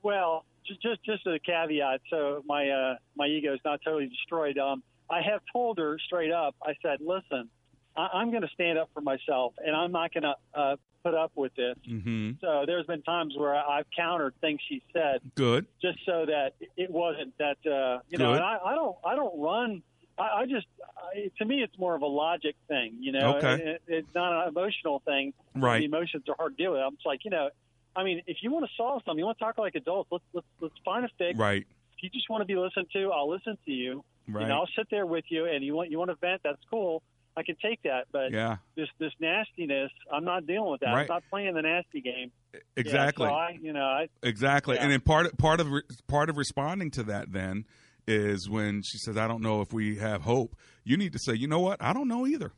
Well, 0.02 0.44
just 0.66 0.82
just 0.82 1.04
just 1.04 1.26
a 1.26 1.38
caveat, 1.38 2.00
so 2.10 2.42
my 2.46 2.68
uh, 2.68 2.94
my 3.16 3.26
ego 3.26 3.54
is 3.54 3.60
not 3.64 3.80
totally 3.84 4.08
destroyed. 4.08 4.58
Um, 4.58 4.82
I 5.10 5.20
have 5.22 5.40
told 5.52 5.78
her 5.78 5.98
straight 6.04 6.32
up. 6.32 6.54
I 6.62 6.74
said, 6.82 6.98
"Listen, 7.00 7.48
I- 7.96 8.10
I'm 8.14 8.30
going 8.30 8.42
to 8.42 8.48
stand 8.54 8.78
up 8.78 8.90
for 8.94 9.00
myself, 9.00 9.54
and 9.64 9.74
I'm 9.74 9.92
not 9.92 10.12
going 10.12 10.24
to 10.24 10.34
uh, 10.54 10.76
put 11.04 11.14
up 11.14 11.32
with 11.34 11.54
this." 11.54 11.76
Mm-hmm. 11.88 12.32
So 12.40 12.64
there's 12.66 12.86
been 12.86 13.02
times 13.02 13.34
where 13.36 13.54
I've 13.54 13.86
countered 13.96 14.34
things 14.40 14.60
she 14.68 14.82
said 14.92 15.20
Good. 15.34 15.66
just 15.80 15.98
so 16.04 16.26
that 16.26 16.54
it 16.76 16.90
wasn't 16.90 17.36
that 17.38 17.58
uh, 17.66 18.00
you 18.08 18.18
know. 18.18 18.32
And 18.34 18.42
I, 18.42 18.58
I 18.64 18.74
don't 18.74 18.96
I 19.04 19.14
don't 19.14 19.40
run. 19.40 19.82
I, 20.18 20.40
I 20.40 20.46
just 20.46 20.66
I, 20.96 21.30
to 21.38 21.44
me 21.44 21.62
it's 21.62 21.78
more 21.78 21.94
of 21.94 22.02
a 22.02 22.06
logic 22.06 22.56
thing, 22.68 22.96
you 23.00 23.12
know. 23.12 23.36
Okay. 23.36 23.54
It, 23.54 23.82
it's 23.86 24.14
not 24.14 24.42
an 24.42 24.48
emotional 24.48 25.00
thing. 25.04 25.32
Right. 25.54 25.80
The 25.80 25.84
emotions 25.86 26.24
are 26.28 26.34
hard 26.36 26.56
to 26.56 26.62
deal 26.62 26.72
with. 26.72 26.80
I'm 26.80 26.94
just 26.94 27.06
like 27.06 27.24
you 27.24 27.30
know. 27.30 27.50
I 27.94 28.04
mean, 28.04 28.22
if 28.26 28.38
you 28.40 28.50
want 28.50 28.64
to 28.64 28.70
solve 28.76 29.02
something, 29.04 29.18
you 29.18 29.26
want 29.26 29.38
to 29.38 29.44
talk 29.44 29.58
like 29.58 29.74
adults. 29.74 30.08
Let's 30.10 30.24
let's 30.32 30.46
let's 30.60 30.74
find 30.84 31.04
a 31.04 31.08
fix. 31.18 31.38
Right. 31.38 31.66
If 31.96 32.02
you 32.02 32.10
just 32.10 32.28
want 32.30 32.40
to 32.42 32.46
be 32.46 32.56
listened 32.56 32.86
to, 32.94 33.10
I'll 33.12 33.28
listen 33.28 33.58
to 33.66 33.70
you. 33.70 34.04
Right. 34.28 34.48
Know, 34.48 34.60
I'll 34.60 34.68
sit 34.76 34.88
there 34.90 35.04
with 35.04 35.24
you, 35.28 35.46
and 35.46 35.64
you 35.64 35.74
want 35.74 35.90
you 35.90 35.98
want 35.98 36.10
to 36.10 36.16
vent. 36.16 36.42
That's 36.42 36.62
cool. 36.70 37.02
I 37.36 37.42
can 37.42 37.56
take 37.56 37.82
that, 37.84 38.06
but 38.12 38.30
Yeah. 38.30 38.58
this 38.76 38.88
this 38.98 39.12
nastiness, 39.18 39.90
I'm 40.12 40.24
not 40.24 40.46
dealing 40.46 40.70
with 40.70 40.80
that. 40.80 40.92
Right. 40.92 41.02
I'm 41.02 41.06
not 41.16 41.22
playing 41.30 41.54
the 41.54 41.62
nasty 41.62 42.00
game. 42.02 42.30
Exactly. 42.76 43.24
Yeah, 43.26 43.30
so 43.30 43.34
I, 43.34 43.58
you 43.60 43.72
know, 43.72 43.84
I, 43.84 44.08
Exactly. 44.22 44.76
Yeah. 44.76 44.82
And 44.82 44.92
then 44.92 45.00
part 45.00 45.36
part 45.38 45.60
of 45.60 45.70
re- 45.70 45.82
part 46.06 46.28
of 46.28 46.36
responding 46.36 46.90
to 46.92 47.02
that 47.04 47.32
then 47.32 47.64
is 48.06 48.48
when 48.48 48.82
she 48.82 48.98
says, 48.98 49.16
"I 49.16 49.26
don't 49.28 49.42
know 49.42 49.60
if 49.60 49.72
we 49.72 49.96
have 49.96 50.22
hope." 50.22 50.56
You 50.84 50.96
need 50.96 51.12
to 51.12 51.18
say, 51.18 51.34
"You 51.34 51.46
know 51.46 51.60
what? 51.60 51.80
I 51.82 51.92
don't 51.92 52.08
know 52.08 52.26
either." 52.26 52.52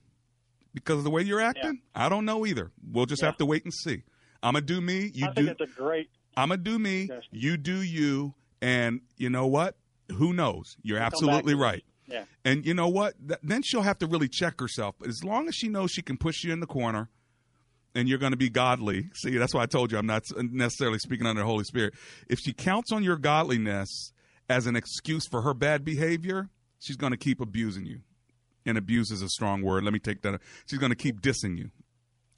Because 0.72 0.98
of 0.98 1.04
the 1.04 1.10
way 1.10 1.22
you're 1.22 1.40
acting, 1.40 1.80
I 1.94 2.08
don't 2.08 2.24
know 2.24 2.44
either. 2.46 2.72
We'll 2.82 3.06
just 3.06 3.22
Yeah. 3.22 3.26
have 3.28 3.36
to 3.38 3.46
wait 3.46 3.64
and 3.64 3.72
see. 3.72 4.02
I'm 4.42 4.54
gonna 4.54 4.64
do 4.66 4.80
me. 4.80 5.10
You 5.14 5.26
I 5.26 5.32
do. 5.32 5.46
think 5.46 5.60
it's 5.60 5.72
a 5.72 5.74
great. 5.80 6.10
I'm 6.36 6.48
gonna 6.48 6.62
do 6.62 6.78
me. 6.78 7.04
Yes. 7.08 7.22
You 7.30 7.56
do 7.56 7.80
you. 7.82 8.34
And 8.60 9.02
you 9.16 9.30
know 9.30 9.46
what? 9.46 9.76
Who 10.16 10.32
knows? 10.32 10.76
You're 10.82 10.98
We'll 10.98 11.06
absolutely 11.06 11.54
right. 11.54 11.84
Yeah. 12.06 12.24
And 12.44 12.66
you 12.66 12.74
know 12.74 12.88
what? 12.88 13.14
Th- 13.26 13.40
then 13.42 13.62
she'll 13.62 13.82
have 13.82 13.98
to 13.98 14.06
really 14.06 14.28
check 14.28 14.60
herself. 14.60 14.96
But 14.98 15.08
as 15.08 15.22
long 15.24 15.48
as 15.48 15.54
she 15.54 15.68
knows 15.68 15.90
she 15.90 16.02
can 16.02 16.16
push 16.18 16.42
you 16.44 16.52
in 16.52 16.60
the 16.60 16.66
corner 16.66 17.08
and 17.94 18.08
you're 18.08 18.18
going 18.18 18.32
to 18.32 18.36
be 18.38 18.50
godly. 18.50 19.08
See, 19.14 19.36
that's 19.38 19.54
why 19.54 19.62
I 19.62 19.66
told 19.66 19.92
you 19.92 19.98
I'm 19.98 20.06
not 20.06 20.22
necessarily 20.36 20.98
speaking 20.98 21.26
under 21.26 21.40
the 21.42 21.46
Holy 21.46 21.64
Spirit. 21.64 21.94
If 22.28 22.40
she 22.40 22.52
counts 22.52 22.90
on 22.92 23.02
your 23.04 23.16
godliness 23.16 24.12
as 24.48 24.66
an 24.66 24.76
excuse 24.76 25.26
for 25.26 25.42
her 25.42 25.54
bad 25.54 25.84
behavior, 25.84 26.50
she's 26.78 26.96
going 26.96 27.12
to 27.12 27.16
keep 27.16 27.40
abusing 27.40 27.86
you. 27.86 28.00
And 28.66 28.78
abuse 28.78 29.10
is 29.10 29.22
a 29.22 29.28
strong 29.28 29.62
word. 29.62 29.84
Let 29.84 29.92
me 29.92 29.98
take 29.98 30.22
that. 30.22 30.40
She's 30.66 30.78
going 30.78 30.90
to 30.90 30.96
keep 30.96 31.20
dissing 31.20 31.58
you. 31.58 31.70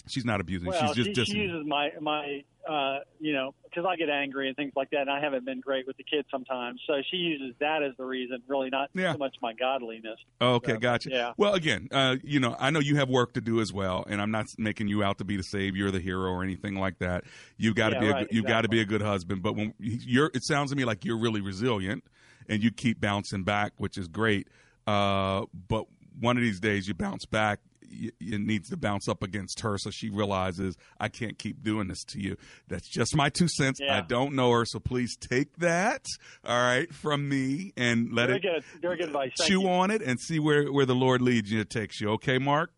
She's 0.09 0.25
not 0.25 0.41
abusing. 0.41 0.69
Well, 0.69 0.93
she's 0.95 1.05
just 1.05 1.27
she, 1.27 1.33
she 1.33 1.39
uses 1.39 1.67
my 1.67 1.91
my 2.01 2.43
uh, 2.69 3.01
you 3.21 3.33
know 3.33 3.55
because 3.65 3.85
I 3.89 3.97
get 3.97 4.09
angry 4.09 4.49
and 4.49 4.57
things 4.57 4.73
like 4.77 4.91
that, 4.91 5.03
and 5.03 5.11
I 5.11 5.21
haven't 5.21 5.45
been 5.45 5.61
great 5.61 5.87
with 5.87 5.97
the 5.97 6.05
kids 6.05 6.27
sometimes. 6.31 6.81
So 6.87 6.95
she 7.11 7.17
uses 7.17 7.55
that 7.61 7.83
as 7.83 7.93
the 7.99 8.05
reason, 8.05 8.43
really 8.49 8.71
not 8.71 8.91
Yeah. 8.95 9.13
so 9.13 9.19
much 9.19 9.35
my 9.43 9.53
godliness. 9.53 10.19
Okay, 10.41 10.73
So, 10.73 10.79
gotcha. 10.79 11.11
yeah. 11.11 11.33
Well, 11.37 11.55
again, 11.55 11.89
uh, 11.91 12.17
you 12.23 12.41
know, 12.41 12.57
I 12.59 12.71
know 12.71 12.81
you 12.81 12.97
have 12.97 13.09
work 13.09 13.35
to 13.35 13.41
do 13.41 13.61
as 13.61 13.73
well, 13.73 14.05
and 14.09 14.21
I'm 14.23 14.31
not 14.31 14.47
making 14.59 14.89
you 14.89 15.03
out 15.03 15.19
to 15.19 15.25
be 15.25 15.37
the 15.37 15.43
savior 15.43 15.89
or 15.89 15.91
the 15.91 16.01
hero 16.01 16.31
or 16.31 16.43
anything 16.43 16.77
like 16.77 16.99
that. 17.01 17.25
You've 17.57 17.75
got 17.75 17.91
to 17.91 17.97
Yeah, 17.97 18.01
be 18.01 18.09
a, 18.09 18.13
right, 18.13 18.27
you've 18.31 18.47
got 18.47 18.63
to 18.63 18.69
be 18.69 18.81
a 18.81 18.85
good 18.87 19.03
husband. 19.03 19.43
But 19.43 19.55
when 19.57 19.75
you're, 19.79 20.31
it 20.35 20.45
sounds 20.45 20.71
to 20.71 20.77
me 20.77 20.85
like 20.85 21.05
you're 21.05 21.19
really 21.19 21.41
resilient, 21.41 22.05
and 22.49 22.63
you 22.63 22.71
keep 22.71 23.01
bouncing 23.01 23.43
back, 23.45 23.73
which 23.79 23.99
is 23.99 24.09
great. 24.09 24.49
Uh, 24.87 25.47
but 25.69 25.87
one 26.21 26.37
of 26.37 26.43
these 26.43 26.61
days, 26.61 26.89
you 26.89 26.95
bounce 26.95 27.27
back. 27.27 27.59
It 27.89 28.41
needs 28.41 28.69
to 28.71 28.77
bounce 28.77 29.09
up 29.09 29.23
against 29.23 29.61
her, 29.61 29.79
so 29.79 29.91
she 29.91 30.11
realizes 30.11 30.77
I 30.99 31.09
can't 31.09 31.39
keep 31.39 31.63
doing 31.63 31.89
this 31.89 32.05
to 32.05 32.21
you. 32.21 32.37
That's 32.69 32.89
just 32.89 33.17
my 33.17 33.29
two 33.29 33.49
cents. 33.49 33.81
I 33.81 34.01
don't 34.01 34.35
know 34.35 34.51
her, 34.53 34.65
so 34.65 34.79
please 34.79 35.17
take 35.17 35.57
that, 35.59 36.05
all 36.45 36.61
right, 36.61 36.93
from 36.93 37.29
me, 37.29 37.73
and 37.77 38.13
let 38.13 38.27
Very 38.27 38.39
it 38.39 38.43
good, 38.43 38.65
very 38.81 38.97
good 38.97 39.07
advice. 39.07 39.33
Thank 39.39 39.49
chew 39.49 39.63
you. 39.63 39.69
on 39.69 39.91
it 39.91 40.03
and 40.03 40.19
see 40.21 40.39
where, 40.39 40.73
where 40.73 40.87
the 40.87 40.95
Lord 40.95 41.23
leads 41.23 41.51
you, 41.51 41.65
takes 41.65 42.01
you. 42.01 42.11
Okay, 42.13 42.39
Mark? 42.39 42.71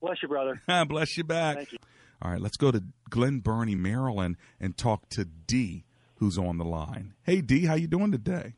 Bless 0.00 0.22
you, 0.22 0.28
brother. 0.28 0.60
Bless 0.86 1.16
you 1.16 1.24
back. 1.24 1.56
Thank 1.56 1.72
you. 1.72 1.78
All 2.22 2.30
right, 2.30 2.40
let's 2.40 2.56
go 2.56 2.70
to 2.70 2.82
Glen 3.08 3.40
Burnie, 3.40 3.74
Maryland, 3.74 4.36
and 4.58 4.76
talk 4.76 5.08
to 5.10 5.24
D, 5.24 5.84
who's 6.16 6.36
on 6.36 6.58
the 6.58 6.64
line. 6.64 7.14
Hey, 7.22 7.40
D, 7.40 7.64
how 7.64 7.74
you 7.74 7.86
doing 7.86 8.12
today? 8.12 8.54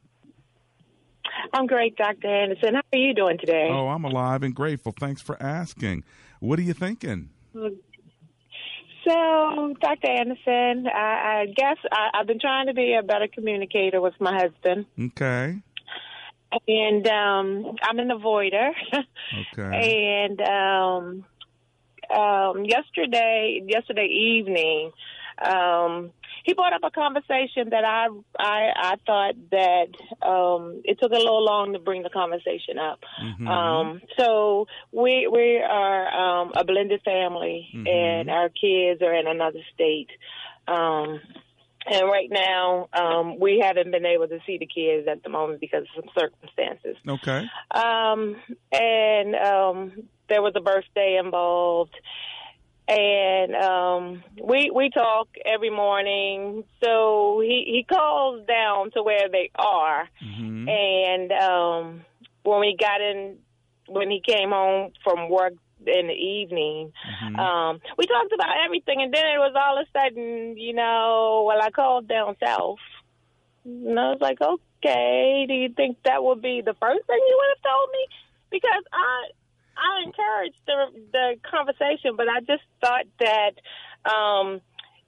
I'm 1.53 1.67
great, 1.67 1.97
Dr. 1.97 2.29
Anderson. 2.29 2.75
How 2.75 2.83
are 2.93 2.99
you 2.99 3.15
doing 3.15 3.39
today? 3.39 3.69
Oh, 3.71 3.89
I'm 3.89 4.05
alive 4.05 4.43
and 4.43 4.55
grateful. 4.55 4.95
Thanks 4.99 5.21
for 5.21 5.41
asking. 5.43 6.05
What 6.41 6.59
are 6.59 6.63
you 6.63 6.73
thinking? 6.73 7.29
So, 7.55 7.71
Dr. 9.81 10.09
Anderson, 10.09 10.87
I, 10.87 11.43
I 11.43 11.47
guess 11.55 11.77
I, 11.91 12.11
I've 12.15 12.27
been 12.27 12.41
trying 12.41 12.69
to 12.69 12.75
be 12.75 12.95
a 12.95 13.03
better 13.03 13.27
communicator 13.29 14.01
with 14.01 14.15
my 14.21 14.33
husband, 14.39 14.87
Okay. 14.99 15.61
and 16.69 17.07
um, 17.09 17.77
I'm 17.83 17.99
an 17.99 18.09
avoider. 18.11 18.71
Okay. 19.59 20.27
and 20.29 20.41
um, 20.41 21.25
um, 22.17 22.65
yesterday, 22.65 23.61
yesterday 23.67 24.07
evening, 24.07 24.93
um, 25.45 26.13
he 26.45 26.55
brought 26.55 26.73
up 26.73 26.83
a 26.85 26.91
conversation 26.91 27.71
that 27.71 27.85
I 27.85 28.09
I, 28.39 28.73
I 28.77 28.97
thought 29.07 29.35
that 29.51 29.89
um, 30.27 30.83
it 30.85 30.99
took 31.01 31.13
a 31.13 31.17
little 31.17 31.45
long 31.45 31.73
to 31.75 31.79
bring 31.79 32.03
the 32.03 32.11
conversation 32.11 32.79
up. 32.79 33.01
Mhm. 33.23 33.49
Um, 33.49 34.03
so 34.19 34.67
we 34.93 35.29
we 35.31 35.59
are 35.59 36.43
um, 36.43 36.53
a 36.57 36.65
blended 36.65 37.03
family, 37.05 37.69
Mhm. 37.75 37.89
and 37.89 38.31
our 38.31 38.49
kids 38.49 39.03
are 39.03 39.15
in 39.15 39.27
another 39.27 39.61
state. 39.75 40.11
Um, 40.69 41.21
and 41.85 42.07
right 42.07 42.31
now, 42.31 42.89
um, 42.93 43.41
we 43.41 43.59
haven't 43.59 43.91
been 43.91 44.07
able 44.07 44.29
to 44.29 44.39
see 44.47 44.57
the 44.57 44.67
kids 44.67 45.09
at 45.09 45.23
the 45.25 45.29
moment 45.29 45.61
because 45.61 45.83
of 45.83 45.89
some 46.05 46.11
circumstances. 46.17 46.97
okay. 47.09 47.45
Um, 47.73 48.37
and 48.71 49.35
um, 49.35 50.09
there 50.29 50.43
was 50.43 50.53
a 50.55 50.61
birthday 50.61 51.17
involved, 51.23 51.95
and 52.99 53.55
um, 53.55 54.25
we 54.43 54.71
we 54.75 54.91
talk 54.91 55.29
every 55.45 55.71
morning. 55.71 56.65
So 56.83 57.41
he 57.43 57.65
he 57.67 57.87
calls 57.89 58.47
down 58.47 58.91
to 58.93 59.03
where 59.03 59.29
they 59.31 59.51
are, 59.57 60.09
hmm 60.21 60.69
and 60.69 61.33
um, 61.33 62.05
when 62.45 62.61
we 62.61 62.77
got 62.79 63.01
in, 63.01 63.39
when 63.89 64.11
he 64.11 64.21
came 64.27 64.51
home 64.51 64.93
from 65.05 65.29
work 65.31 65.55
in 65.87 66.07
the 66.07 66.15
evening, 66.15 66.93
hmm 67.21 67.39
um, 67.39 67.81
we 67.99 68.07
talked 68.07 68.33
about 68.33 68.57
everything, 68.65 69.03
and 69.03 69.13
then 69.13 69.27
it 69.27 69.39
was 69.39 69.55
all 69.57 69.79
of 69.79 69.87
a 69.87 69.99
sudden, 69.99 70.57
you 70.57 70.75
know, 70.75 71.45
well, 71.47 71.61
I 71.61 71.71
called 71.71 72.09
down 72.09 72.37
south, 72.45 72.79
and 73.65 73.99
I 73.99 74.11
was 74.11 74.21
like, 74.21 74.39
okay, 74.41 75.45
do 75.49 75.55
you 75.55 75.71
think 75.71 75.99
that 76.05 76.23
would 76.23 76.43
be 76.43 76.63
the 76.65 76.75
first 76.75 77.07
thing 77.07 77.21
you 77.29 77.37
would 77.41 77.57
have 77.57 77.73
told 77.73 77.89
me? 77.93 78.07
Because 78.51 78.85
I, 78.93 79.31
I 79.77 80.03
encouraged 80.05 80.61
the 80.67 80.77
the 81.13 81.37
conversation, 81.49 82.17
but 82.17 82.29
I 82.29 82.41
just 82.41 82.63
thought 82.81 83.07
that. 83.21 83.53
Um, 84.05 84.61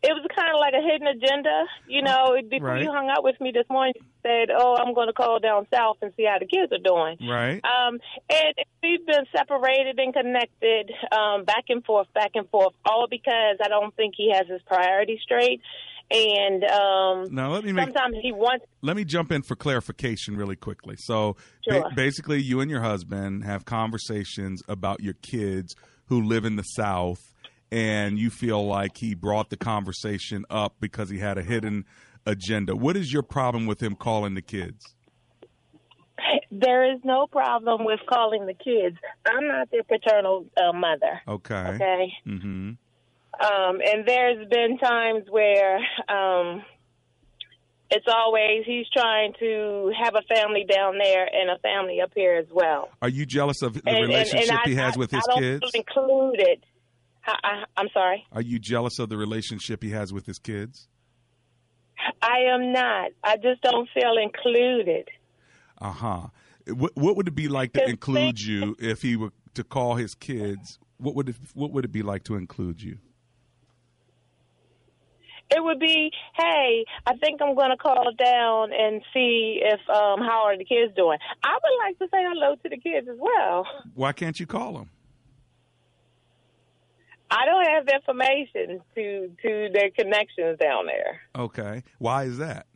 it 0.05 0.13
was 0.13 0.27
kind 0.37 0.53
of 0.53 0.61
like 0.61 0.75
a 0.77 0.85
hidden 0.85 1.09
agenda, 1.09 1.65
you 1.89 2.03
know. 2.03 2.37
Before 2.51 2.77
Right. 2.77 2.83
you 2.83 2.93
hung 2.93 3.09
out 3.09 3.25
with 3.25 3.41
me 3.41 3.53
this 3.53 3.65
morning, 3.71 3.95
you 3.97 4.05
said, 4.23 4.51
"Oh, 4.55 4.77
I'm 4.77 4.93
going 4.93 5.07
to 5.07 5.15
call 5.15 5.41
down 5.41 5.67
south 5.73 5.97
and 6.03 6.13
see 6.15 6.25
how 6.25 6.39
the 6.39 6.45
kids 6.45 6.71
are 6.73 6.85
doing." 6.85 7.17
Right. 7.27 7.65
Um, 7.65 7.99
and 8.29 8.55
we've 8.83 9.07
been 9.07 9.25
separated 9.35 9.99
and 9.99 10.13
connected, 10.13 10.93
um, 11.11 11.45
back 11.45 11.65
and 11.71 11.83
forth, 11.87 12.13
back 12.13 12.33
and 12.35 12.47
forth, 12.51 12.75
all 12.85 13.07
because 13.09 13.57
I 13.65 13.69
don't 13.69 13.97
think 13.97 14.15
he 14.15 14.31
has 14.31 14.47
his 14.47 14.61
priorities 14.67 15.21
straight. 15.23 15.63
And 16.11 16.63
um, 16.65 17.35
Now 17.35 17.51
let 17.53 17.65
me 17.65 17.73
make 17.73 17.87
sometimes 17.87 18.17
he 18.23 18.31
wants. 18.33 18.65
let 18.83 18.95
me 18.97 19.05
jump 19.05 19.33
in 19.33 19.43
for 19.43 19.57
clarification 19.57 20.37
really 20.37 20.57
quickly. 20.57 20.97
So 20.99 21.37
ba- 21.67 21.91
basically, 21.97 22.41
you 22.43 22.61
and 22.61 22.71
your 22.71 22.83
husband 22.83 23.45
have 23.45 23.65
conversations 23.65 24.63
about 24.69 25.01
your 25.01 25.15
kids 25.15 25.75
who 26.07 26.21
live 26.23 26.45
in 26.45 26.57
the 26.57 26.63
South, 26.63 27.21
and 27.73 28.19
you 28.19 28.31
feel 28.31 28.65
like 28.67 28.99
he 28.99 29.15
brought 29.15 29.49
the 29.51 29.57
conversation 29.57 30.45
up 30.51 30.77
because 30.79 31.09
he 31.11 31.19
had 31.19 31.39
a 31.39 31.43
hidden 31.43 31.85
agenda. 32.27 32.77
What 32.77 32.97
is 32.97 33.13
your 33.13 33.23
problem 33.23 33.67
with 33.67 33.83
him 33.83 33.95
calling 33.97 34.35
the 34.35 34.43
kids? 34.43 34.95
There 36.51 36.93
is 36.95 37.01
no 37.03 37.27
problem 37.27 37.85
with 37.85 37.99
calling 38.09 38.47
the 38.47 38.55
kids. 38.55 38.97
I'm 39.27 39.49
not 39.49 39.71
their 39.73 39.83
paternal 39.83 40.47
uh, 40.57 40.73
mother. 40.73 41.21
Okay. 41.27 41.55
Okay. 41.75 42.13
Mm-hmm. 42.27 42.71
Um, 43.41 43.81
and 43.85 44.07
there's 44.07 44.49
been 44.49 44.79
times 44.79 45.25
where 45.31 45.77
um, 46.09 46.63
it's 47.91 48.07
always 48.09 48.65
he's 48.67 48.87
trying 48.93 49.33
to 49.41 49.93
have 50.03 50.15
a 50.15 50.23
family 50.35 50.65
down 50.69 50.99
there 50.99 51.25
and 51.27 51.51
a 51.51 51.59
family 51.59 52.01
up 52.01 52.13
here 52.15 52.35
as 52.37 52.47
well. 52.53 52.91
Are 53.03 53.09
you 53.09 53.27
jealous 53.27 53.63
of 53.63 53.75
the 53.75 53.81
And- 53.87 53.89
and- 53.89 53.97
and 54.05 54.09
relationship 54.09 54.59
I- 54.65 54.69
he 54.69 54.75
has 54.77 54.97
I- 54.97 54.99
with 54.99 55.11
his 55.11 55.25
I 55.29 55.33
don't 55.33 55.41
kids? 55.43 55.71
included. 55.75 56.65
I, 57.27 57.65
I'm 57.77 57.89
sorry. 57.95 58.27
Are 58.33 58.43
you 58.43 58.59
jealous 58.59 58.99
of 58.99 59.09
the 59.09 59.17
relationship 59.17 59.83
he 59.83 59.91
has 59.91 60.13
with 60.13 60.27
his 60.27 60.39
kids? 60.39 60.89
I 62.21 62.41
am 62.53 62.73
not. 62.73 63.13
I 63.23 63.37
just 63.39 63.63
don't 63.63 63.89
feel 63.95 64.17
included. 64.23 65.09
Uh 65.81 65.91
huh. 65.93 66.21
What, 66.69 66.93
what 66.97 67.17
would 67.17 67.29
it 67.29 67.35
be 67.35 67.49
like 67.49 67.73
to 67.75 67.85
include 67.89 68.41
you 68.41 68.77
if 68.79 69.01
he 69.03 69.17
were 69.17 69.31
to 69.55 69.65
call 69.65 69.95
his 69.95 70.15
kids? 70.15 70.79
What 70.99 71.15
would 71.15 71.31
it, 71.31 71.37
what 71.55 71.71
would 71.73 71.85
it 71.87 71.93
be 71.93 72.03
like 72.03 72.25
to 72.25 72.35
include 72.37 72.83
you? 72.83 72.99
It 75.51 75.63
would 75.63 75.79
be, 75.79 76.11
hey, 76.37 76.85
I 77.07 77.17
think 77.17 77.41
I'm 77.43 77.55
going 77.55 77.71
to 77.71 77.77
call 77.77 78.11
down 78.19 78.73
and 78.73 79.03
see 79.13 79.61
if 79.63 79.81
um 79.89 80.21
how 80.21 80.45
are 80.47 80.57
the 80.57 80.65
kids 80.65 80.93
doing. 80.97 81.19
I 81.43 81.59
would 81.63 81.87
like 81.87 81.99
to 81.99 82.07
say 82.07 82.23
hello 82.23 82.57
to 82.57 82.69
the 82.69 82.79
kids 82.79 83.07
as 83.09 83.19
well. 83.19 83.67
Why 83.95 84.13
can't 84.13 84.39
you 84.41 84.47
call 84.47 84.73
them? 84.73 84.91
I 87.31 87.47
don't 87.47 87.67
have 87.67 87.89
information 87.89 88.81
to 88.95 89.31
to 89.43 89.69
their 89.73 89.91
connections 89.91 90.59
down 90.59 90.87
there. 90.87 91.21
Okay. 91.37 91.83
Why 91.99 92.25
is 92.25 92.39
that? 92.39 92.67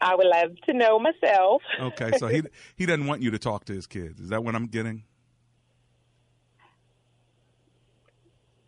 I 0.00 0.14
would 0.14 0.26
love 0.26 0.56
to 0.66 0.72
know 0.74 0.98
myself. 1.00 1.62
Okay. 1.80 2.12
So 2.18 2.28
he 2.28 2.42
he 2.76 2.86
doesn't 2.86 3.06
want 3.06 3.20
you 3.20 3.30
to 3.32 3.38
talk 3.38 3.64
to 3.66 3.72
his 3.72 3.86
kids. 3.86 4.20
Is 4.20 4.28
that 4.28 4.44
what 4.44 4.54
I'm 4.54 4.66
getting? 4.66 5.04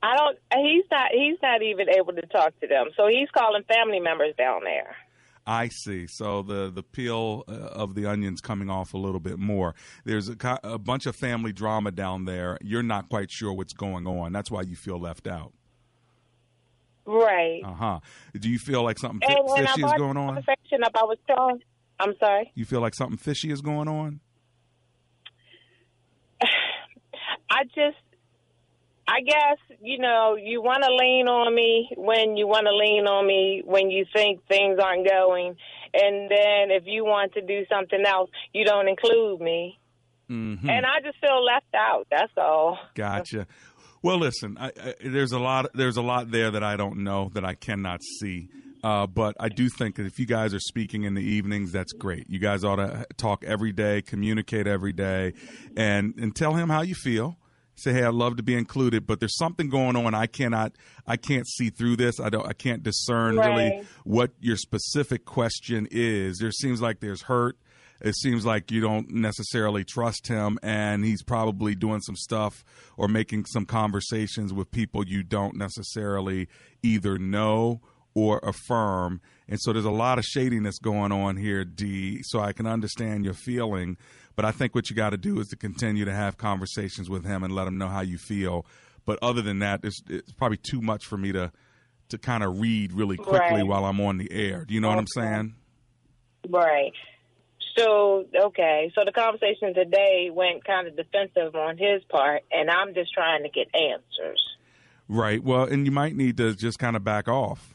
I 0.03 0.17
don't. 0.17 0.39
He's 0.65 0.85
not. 0.91 1.11
He's 1.13 1.39
not 1.43 1.63
even 1.63 1.89
able 1.91 2.13
to 2.15 2.23
talk 2.27 2.59
to 2.61 2.67
them. 2.67 2.87
So 2.97 3.07
he's 3.07 3.29
calling 3.37 3.63
family 3.65 4.01
members 4.01 4.35
down 4.37 4.63
there. 4.65 4.97
I 5.47 5.69
see. 5.69 6.07
So 6.07 6.43
the 6.43 6.71
the 6.71 6.83
peel 6.83 7.45
uh, 7.49 7.53
of 7.53 7.95
the 7.95 8.07
onions 8.07 8.41
coming 8.41 8.71
off 8.71 8.95
a 8.95 8.99
little 8.99 9.21
bit 9.21 9.39
more. 9.39 9.75
There's 10.05 10.29
a, 10.29 10.37
a 10.63 10.79
bunch 10.79 11.07
of 11.07 11.17
family 11.17 11.53
drama 11.53 11.91
down 11.91 12.25
there. 12.25 12.57
You're 12.63 12.83
not 12.83 13.09
quite 13.09 13.31
sure 13.31 13.53
what's 13.53 13.73
going 13.73 14.07
on. 14.07 14.33
That's 14.33 14.51
why 14.51 14.63
you 14.63 14.77
feel 14.77 14.99
left 14.99 15.27
out. 15.27 15.53
Right. 17.05 17.61
Uh 17.65 17.73
huh. 17.73 18.01
Do 18.39 18.49
you 18.49 18.59
feel 18.59 18.83
like 18.83 18.99
something 18.99 19.21
fi- 19.29 19.57
fishy 19.57 19.83
is 19.83 19.93
going 19.95 20.17
on? 20.17 20.35
Conversation 20.35 20.85
up, 20.85 20.93
I 20.95 21.05
was 21.05 21.19
telling. 21.27 21.61
I'm 21.99 22.15
sorry. 22.19 22.53
You 22.55 22.65
feel 22.65 22.81
like 22.81 22.95
something 22.95 23.19
fishy 23.19 23.51
is 23.51 23.61
going 23.61 23.89
on? 23.89 24.21
I 27.51 27.65
just 27.65 27.97
I 29.11 29.23
guess, 29.23 29.59
you 29.81 29.99
know, 29.99 30.37
you 30.41 30.63
want 30.63 30.85
to 30.85 30.95
lean 30.95 31.27
on 31.27 31.53
me 31.53 31.91
when 31.97 32.37
you 32.37 32.47
want 32.47 32.67
to 32.67 32.77
lean 32.77 33.09
on 33.09 33.27
me 33.27 33.61
when 33.65 33.91
you 33.91 34.05
think 34.15 34.47
things 34.47 34.79
aren't 34.81 35.09
going. 35.09 35.57
And 35.93 36.31
then 36.31 36.71
if 36.71 36.85
you 36.87 37.05
want 37.05 37.33
to 37.33 37.41
do 37.41 37.65
something 37.69 38.05
else, 38.07 38.31
you 38.53 38.65
don't 38.65 38.87
include 38.87 39.41
me. 39.41 39.81
Mm-hmm. 40.31 40.71
And 40.71 40.87
I 40.87 41.01
just 41.03 41.19
feel 41.19 41.45
left 41.45 41.75
out. 41.75 42.07
That's 42.09 42.31
all. 42.37 42.79
Gotcha. 42.95 43.49
Well, 44.01 44.19
listen, 44.19 44.57
I, 44.61 44.69
I, 44.69 44.95
there's 45.05 45.33
a 45.33 45.41
lot. 45.41 45.71
There's 45.75 45.97
a 45.97 46.03
lot 46.03 46.31
there 46.31 46.53
that 46.53 46.63
I 46.63 46.77
don't 46.77 47.03
know 47.03 47.31
that 47.35 47.45
I 47.45 47.55
cannot 47.55 48.01
see. 48.21 48.49
Uh, 48.85 49.09
but 49.09 49.35
I 49.41 49.49
do 49.49 49.69
think 49.69 49.97
that 49.97 50.07
if 50.07 50.21
you 50.21 50.27
guys 50.27 50.55
are 50.55 50.61
speaking 50.61 51.03
in 51.03 51.15
the 51.15 51.23
evenings, 51.23 51.73
that's 51.73 51.93
great. 51.93 52.31
You 52.31 52.39
guys 52.39 52.63
ought 52.63 52.77
to 52.77 53.07
talk 53.17 53.45
every 53.45 53.73
day, 53.73 54.03
communicate 54.03 54.69
every 54.69 54.93
day, 54.93 55.35
and 55.77 56.15
and 56.17 56.35
tell 56.35 56.55
him 56.55 56.69
how 56.69 56.83
you 56.83 56.95
feel 56.95 57.37
say, 57.81 57.93
"Hey, 57.93 58.05
I'd 58.05 58.15
love 58.15 58.37
to 58.37 58.43
be 58.43 58.55
included," 58.55 59.07
but 59.07 59.21
there's 59.21 59.37
something 59.37 59.69
going 59.69 59.97
on. 59.97 60.15
I 60.15 60.27
cannot, 60.27 60.73
I 61.07 61.17
can't 61.17 61.47
see 61.49 61.71
through 61.71 61.97
this. 61.97 62.21
I 62.21 62.29
don't, 62.29 62.47
I 62.47 62.53
can't 62.53 62.83
discern 62.83 63.37
right. 63.37 63.49
really 63.49 63.87
what 64.05 64.33
your 64.41 64.57
specific 64.57 65.25
question 65.25 65.89
is. 65.91 66.39
There 66.39 66.53
seems 66.53 66.81
like 66.81 67.01
there's 67.01 67.23
hurt. 67.23 67.57
It 68.01 68.15
seems 68.17 68.47
like 68.47 68.71
you 68.71 68.81
don't 68.81 69.11
necessarily 69.11 69.85
trust 69.85 70.27
him, 70.29 70.59
and 70.63 71.05
he's 71.05 71.23
probably 71.23 71.75
doing 71.75 72.01
some 72.01 72.17
stuff 72.17 72.65
or 72.97 73.09
making 73.09 73.45
some 73.45 73.67
conversations 73.67 74.53
with 74.53 74.71
people 74.71 75.07
you 75.07 75.23
don't 75.23 75.57
necessarily 75.57 76.49
either 76.83 77.19
know 77.19 77.83
or 78.15 78.39
affirm. 78.43 79.21
And 79.49 79.59
so 79.61 79.73
there's 79.73 79.85
a 79.85 79.91
lot 79.91 80.19
of 80.19 80.25
shadiness 80.25 80.79
going 80.79 81.13
on 81.13 81.37
here, 81.37 81.65
D. 81.65 82.23
So 82.23 82.41
I 82.41 82.53
can 82.53 82.67
understand 82.67 83.25
your 83.25 83.35
feeling 83.35 83.97
but 84.41 84.47
I 84.47 84.53
think 84.53 84.75
what 84.75 84.89
you 84.89 84.97
got 84.97 85.11
to 85.11 85.19
do 85.19 85.39
is 85.39 85.49
to 85.49 85.57
continue 85.57 86.07
to 86.07 86.15
have 86.15 86.39
conversations 86.39 87.11
with 87.11 87.27
him 87.27 87.43
and 87.43 87.55
let 87.55 87.67
him 87.67 87.77
know 87.77 87.89
how 87.89 88.01
you 88.01 88.17
feel. 88.17 88.65
But 89.05 89.19
other 89.21 89.43
than 89.43 89.59
that, 89.59 89.81
it's, 89.83 90.01
it's 90.09 90.33
probably 90.33 90.57
too 90.57 90.81
much 90.81 91.05
for 91.05 91.19
me 91.19 91.31
to 91.33 91.53
to 92.09 92.17
kind 92.17 92.43
of 92.43 92.59
read 92.59 92.95
really 92.95 93.19
quickly 93.19 93.59
right. 93.59 93.67
while 93.67 93.85
I'm 93.85 94.01
on 94.01 94.17
the 94.17 94.33
air. 94.33 94.65
Do 94.65 94.73
you 94.73 94.81
know 94.81 94.89
okay. 94.89 94.95
what 94.95 95.01
I'm 95.01 95.07
saying? 95.09 95.55
Right. 96.49 96.93
So 97.77 98.25
okay, 98.47 98.91
so 98.95 99.05
the 99.05 99.13
conversation 99.13 99.75
today 99.75 100.31
went 100.33 100.65
kind 100.65 100.89
of 100.89 100.97
defensive 100.97 101.55
on 101.55 101.77
his 101.77 102.03
part, 102.11 102.43
and 102.51 102.71
I'm 102.71 102.95
just 102.95 103.13
trying 103.13 103.43
to 103.43 103.51
get 103.51 103.69
answers. 103.75 104.43
Right. 105.07 105.45
Well, 105.45 105.65
and 105.65 105.85
you 105.85 105.93
might 105.93 106.17
need 106.17 106.39
to 106.39 106.55
just 106.55 106.79
kind 106.79 106.97
of 106.97 107.05
back 107.05 107.29
off. 107.29 107.75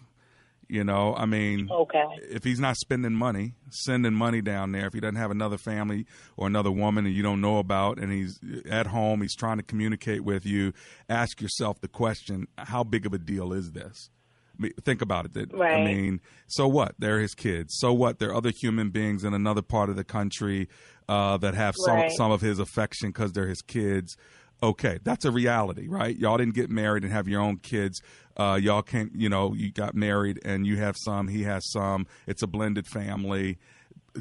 You 0.68 0.84
know, 0.84 1.16
I 1.16 1.26
mean, 1.26 1.70
okay. 1.70 2.04
if 2.22 2.44
he's 2.44 2.60
not 2.60 2.76
spending 2.78 3.14
money, 3.14 3.54
sending 3.70 4.14
money 4.14 4.42
down 4.42 4.72
there, 4.72 4.88
if 4.88 4.94
he 4.94 5.00
doesn't 5.00 5.16
have 5.16 5.30
another 5.30 5.58
family 5.58 6.08
or 6.38 6.48
another 6.48 6.72
woman 6.72 7.04
that 7.04 7.12
you 7.12 7.22
don't 7.22 7.40
know 7.40 7.60
about, 7.60 8.00
and 8.00 8.12
he's 8.12 8.40
at 8.70 8.88
home, 8.88 9.22
he's 9.22 9.36
trying 9.36 9.58
to 9.58 9.64
communicate 9.64 10.24
with 10.24 10.46
you, 10.46 10.74
ask 11.08 11.40
yourself 11.40 11.80
the 11.82 11.88
question: 11.88 12.48
How 12.58 12.84
big 12.84 13.06
of 13.06 13.14
a 13.14 13.20
deal 13.20 13.54
is 13.54 13.74
this? 13.74 14.10
Think 14.84 15.02
about 15.02 15.26
it. 15.26 15.34
That, 15.34 15.54
right. 15.54 15.82
I 15.82 15.86
mean, 15.86 16.22
so 16.48 16.68
what? 16.68 16.96
They're 16.98 17.20
his 17.20 17.36
kids. 17.36 17.76
So 17.78 17.94
what? 17.94 18.20
They're 18.20 18.34
other 18.34 18.52
human 18.62 18.90
beings 18.90 19.24
in 19.24 19.34
another 19.34 19.62
part 19.62 19.90
of 19.90 19.98
the 19.98 20.04
country 20.04 20.70
uh, 21.08 21.38
that 21.38 21.54
have 21.54 21.76
some 21.86 21.96
right. 21.96 22.12
some 22.12 22.32
of 22.32 22.42
his 22.42 22.58
affection 22.60 23.10
because 23.10 23.34
they're 23.34 23.48
his 23.48 23.62
kids 23.62 24.18
okay, 24.62 25.00
that's 25.04 25.26
a 25.26 25.32
reality, 25.32 25.88
right? 25.88 26.16
Y'all 26.18 26.38
didn't 26.38 26.56
get 26.56 26.70
married 26.70 27.04
and 27.04 27.12
have 27.12 27.28
your 27.28 27.42
own 27.42 27.58
kids. 27.58 28.02
Uh, 28.38 28.60
y'all 28.62 28.82
can't, 28.82 29.12
you 29.16 29.30
know, 29.30 29.54
you 29.54 29.72
got 29.72 29.96
married 29.96 30.40
and 30.44 30.66
you 30.66 30.78
have 30.78 30.96
some, 30.98 31.28
he 31.28 31.44
has 31.44 31.70
some. 31.72 32.08
It's 32.28 32.42
a 32.42 32.48
blended 32.48 32.88
family. 32.88 33.58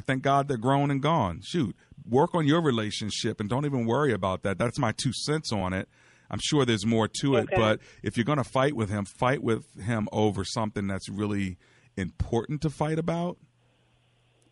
Thank 0.05 0.23
God 0.23 0.47
they're 0.47 0.57
grown 0.57 0.91
and 0.91 1.01
gone. 1.01 1.41
Shoot, 1.43 1.75
work 2.07 2.35
on 2.35 2.45
your 2.45 2.61
relationship 2.61 3.39
and 3.39 3.49
don't 3.49 3.65
even 3.65 3.85
worry 3.85 4.13
about 4.13 4.43
that. 4.43 4.57
That's 4.57 4.79
my 4.79 4.91
two 4.91 5.13
cents 5.13 5.51
on 5.51 5.73
it. 5.73 5.89
I'm 6.29 6.39
sure 6.43 6.65
there's 6.65 6.85
more 6.85 7.07
to 7.21 7.35
it, 7.35 7.43
okay. 7.43 7.55
but 7.55 7.79
if 8.01 8.17
you're 8.17 8.25
going 8.25 8.39
to 8.39 8.43
fight 8.43 8.75
with 8.75 8.89
him, 8.89 9.05
fight 9.05 9.43
with 9.43 9.63
him 9.79 10.07
over 10.11 10.43
something 10.43 10.87
that's 10.87 11.07
really 11.07 11.57
important 11.97 12.61
to 12.63 12.69
fight 12.69 12.97
about. 12.97 13.37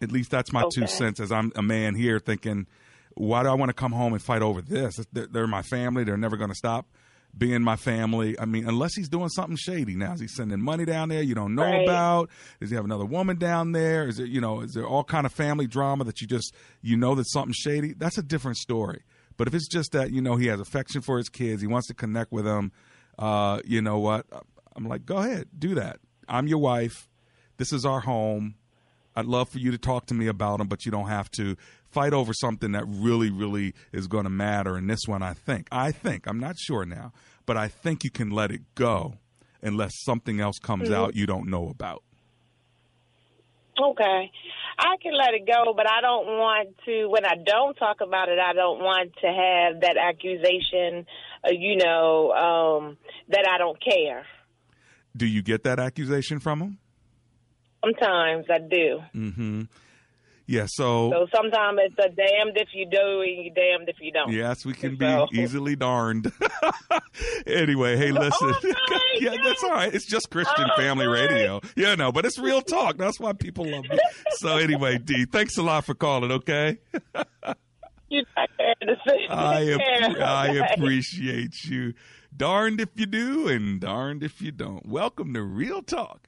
At 0.01 0.11
least 0.11 0.31
that's 0.31 0.51
my 0.51 0.63
okay. 0.63 0.81
two 0.81 0.87
cents 0.87 1.19
as 1.19 1.31
I'm 1.31 1.51
a 1.55 1.63
man 1.63 1.95
here 1.95 2.19
thinking, 2.19 2.67
why 3.15 3.43
do 3.43 3.49
I 3.49 3.53
want 3.53 3.69
to 3.69 3.73
come 3.73 3.91
home 3.91 4.13
and 4.13 4.21
fight 4.21 4.41
over 4.41 4.61
this? 4.61 4.99
They're 5.11 5.47
my 5.47 5.61
family. 5.61 6.03
They're 6.03 6.17
never 6.17 6.37
going 6.37 6.49
to 6.49 6.55
stop 6.55 6.87
being 7.37 7.61
my 7.61 7.75
family. 7.75 8.39
I 8.39 8.45
mean, 8.45 8.67
unless 8.67 8.95
he's 8.95 9.09
doing 9.09 9.29
something 9.29 9.57
shady 9.57 9.95
now. 9.95 10.13
Is 10.13 10.19
he 10.19 10.27
sending 10.27 10.61
money 10.61 10.85
down 10.85 11.09
there 11.09 11.21
you 11.21 11.35
don't 11.35 11.55
know 11.55 11.63
right. 11.63 11.83
about? 11.83 12.29
Does 12.59 12.69
he 12.69 12.75
have 12.75 12.85
another 12.85 13.05
woman 13.05 13.37
down 13.37 13.71
there? 13.71 14.07
Is 14.07 14.17
there, 14.17 14.25
you 14.25 14.39
know, 14.39 14.61
is 14.61 14.73
there 14.73 14.85
all 14.85 15.03
kind 15.03 15.25
of 15.25 15.33
family 15.33 15.67
drama 15.67 16.03
that 16.03 16.21
you 16.21 16.27
just, 16.27 16.53
you 16.81 16.95
know, 16.95 17.15
that 17.15 17.29
something 17.29 17.53
shady? 17.53 17.93
That's 17.93 18.17
a 18.17 18.23
different 18.23 18.57
story. 18.57 19.03
But 19.35 19.47
if 19.47 19.55
it's 19.55 19.67
just 19.67 19.93
that, 19.93 20.11
you 20.11 20.21
know, 20.21 20.35
he 20.35 20.47
has 20.47 20.59
affection 20.59 21.01
for 21.01 21.17
his 21.17 21.29
kids, 21.29 21.61
he 21.61 21.67
wants 21.67 21.87
to 21.87 21.95
connect 21.95 22.31
with 22.31 22.45
them, 22.45 22.71
uh, 23.17 23.61
you 23.65 23.81
know 23.81 23.97
what? 23.97 24.27
I'm 24.75 24.87
like, 24.87 25.05
go 25.05 25.17
ahead, 25.17 25.47
do 25.57 25.75
that. 25.75 25.99
I'm 26.27 26.47
your 26.47 26.59
wife. 26.59 27.09
This 27.57 27.73
is 27.73 27.85
our 27.85 28.01
home. 28.01 28.55
I'd 29.15 29.25
love 29.25 29.49
for 29.49 29.59
you 29.59 29.71
to 29.71 29.77
talk 29.77 30.07
to 30.07 30.13
me 30.13 30.27
about 30.27 30.57
them, 30.57 30.67
but 30.67 30.85
you 30.85 30.91
don't 30.91 31.07
have 31.07 31.29
to 31.31 31.55
fight 31.93 32.13
over 32.13 32.33
something 32.33 32.71
that 32.73 32.85
really, 32.87 33.29
really 33.29 33.73
is 33.91 34.07
going 34.07 34.23
to 34.23 34.29
matter. 34.29 34.75
And 34.75 34.89
this 34.89 35.01
one, 35.05 35.21
I 35.21 35.33
think, 35.33 35.67
I 35.71 35.91
think, 35.91 36.27
I'm 36.27 36.39
not 36.39 36.57
sure 36.57 36.85
now, 36.85 37.13
but 37.45 37.55
I 37.55 37.67
think 37.67 38.03
you 38.03 38.09
can 38.09 38.31
let 38.31 38.51
it 38.51 38.61
go 38.75 39.15
unless 39.61 39.91
something 40.03 40.39
else 40.39 40.57
comes 40.59 40.89
mm-hmm. 40.89 41.01
out 41.01 41.15
you 41.15 41.25
don't 41.25 41.49
know 41.49 41.69
about. 41.69 42.03
Okay. 43.79 44.31
I 44.77 44.95
can 45.01 45.13
let 45.15 45.33
it 45.33 45.47
go, 45.47 45.73
but 45.75 45.89
I 45.89 46.01
don't 46.01 46.25
want 46.25 46.75
to, 46.85 47.07
when 47.07 47.25
I 47.25 47.35
don't 47.43 47.75
talk 47.75 48.01
about 48.01 48.29
it, 48.29 48.39
I 48.39 48.53
don't 48.53 48.79
want 48.79 49.13
to 49.21 49.27
have 49.27 49.81
that 49.81 49.97
accusation, 49.97 51.05
uh, 51.43 51.51
you 51.51 51.77
know, 51.77 52.31
um, 52.31 52.97
that 53.29 53.47
I 53.49 53.57
don't 53.57 53.77
care. 53.83 54.25
Do 55.15 55.27
you 55.27 55.43
get 55.43 55.63
that 55.63 55.79
accusation 55.79 56.39
from 56.39 56.59
him? 56.59 56.77
Sometimes 57.83 58.45
I 58.49 58.59
do. 58.59 58.99
Mm-hmm. 59.13 59.61
Yeah, 60.45 60.65
so 60.67 61.09
so 61.11 61.27
sometimes 61.33 61.79
it's 61.83 61.95
a 61.97 62.09
damned 62.09 62.57
if 62.57 62.69
you 62.73 62.85
do 62.85 63.21
and 63.21 63.45
you 63.45 63.51
damned 63.53 63.87
if 63.87 63.95
you 64.01 64.11
don't. 64.11 64.31
Yes, 64.31 64.65
we 64.65 64.73
can 64.73 64.97
so. 64.99 65.27
be 65.31 65.39
easily 65.41 65.75
darned. 65.75 66.31
anyway, 67.47 67.95
hey, 67.95 68.11
listen. 68.11 68.53
Oh, 68.53 68.99
yeah, 69.19 69.35
that's 69.41 69.63
all 69.63 69.71
right. 69.71 69.93
It's 69.93 70.05
just 70.05 70.29
Christian 70.29 70.65
oh, 70.69 70.81
Family 70.81 71.05
sorry. 71.05 71.27
Radio. 71.27 71.61
Yeah, 71.77 71.95
no, 71.95 72.11
but 72.11 72.25
it's 72.25 72.37
real 72.37 72.61
talk. 72.61 72.97
That's 72.97 73.19
why 73.21 73.31
people 73.33 73.65
love 73.65 73.85
me. 73.85 73.97
so 74.31 74.57
anyway, 74.57 74.97
D, 74.97 75.25
thanks 75.25 75.57
a 75.57 75.63
lot 75.63 75.85
for 75.85 75.93
calling. 75.93 76.31
Okay. 76.31 76.77
you 78.09 78.23
I 78.35 79.71
ap- 79.71 80.19
I 80.19 80.47
appreciate 80.73 81.63
you. 81.63 81.93
Darned 82.35 82.81
if 82.81 82.89
you 82.95 83.05
do, 83.05 83.47
and 83.47 83.79
darned 83.79 84.23
if 84.23 84.41
you 84.41 84.51
don't. 84.51 84.85
Welcome 84.85 85.33
to 85.35 85.41
Real 85.41 85.81
Talk. 85.81 86.27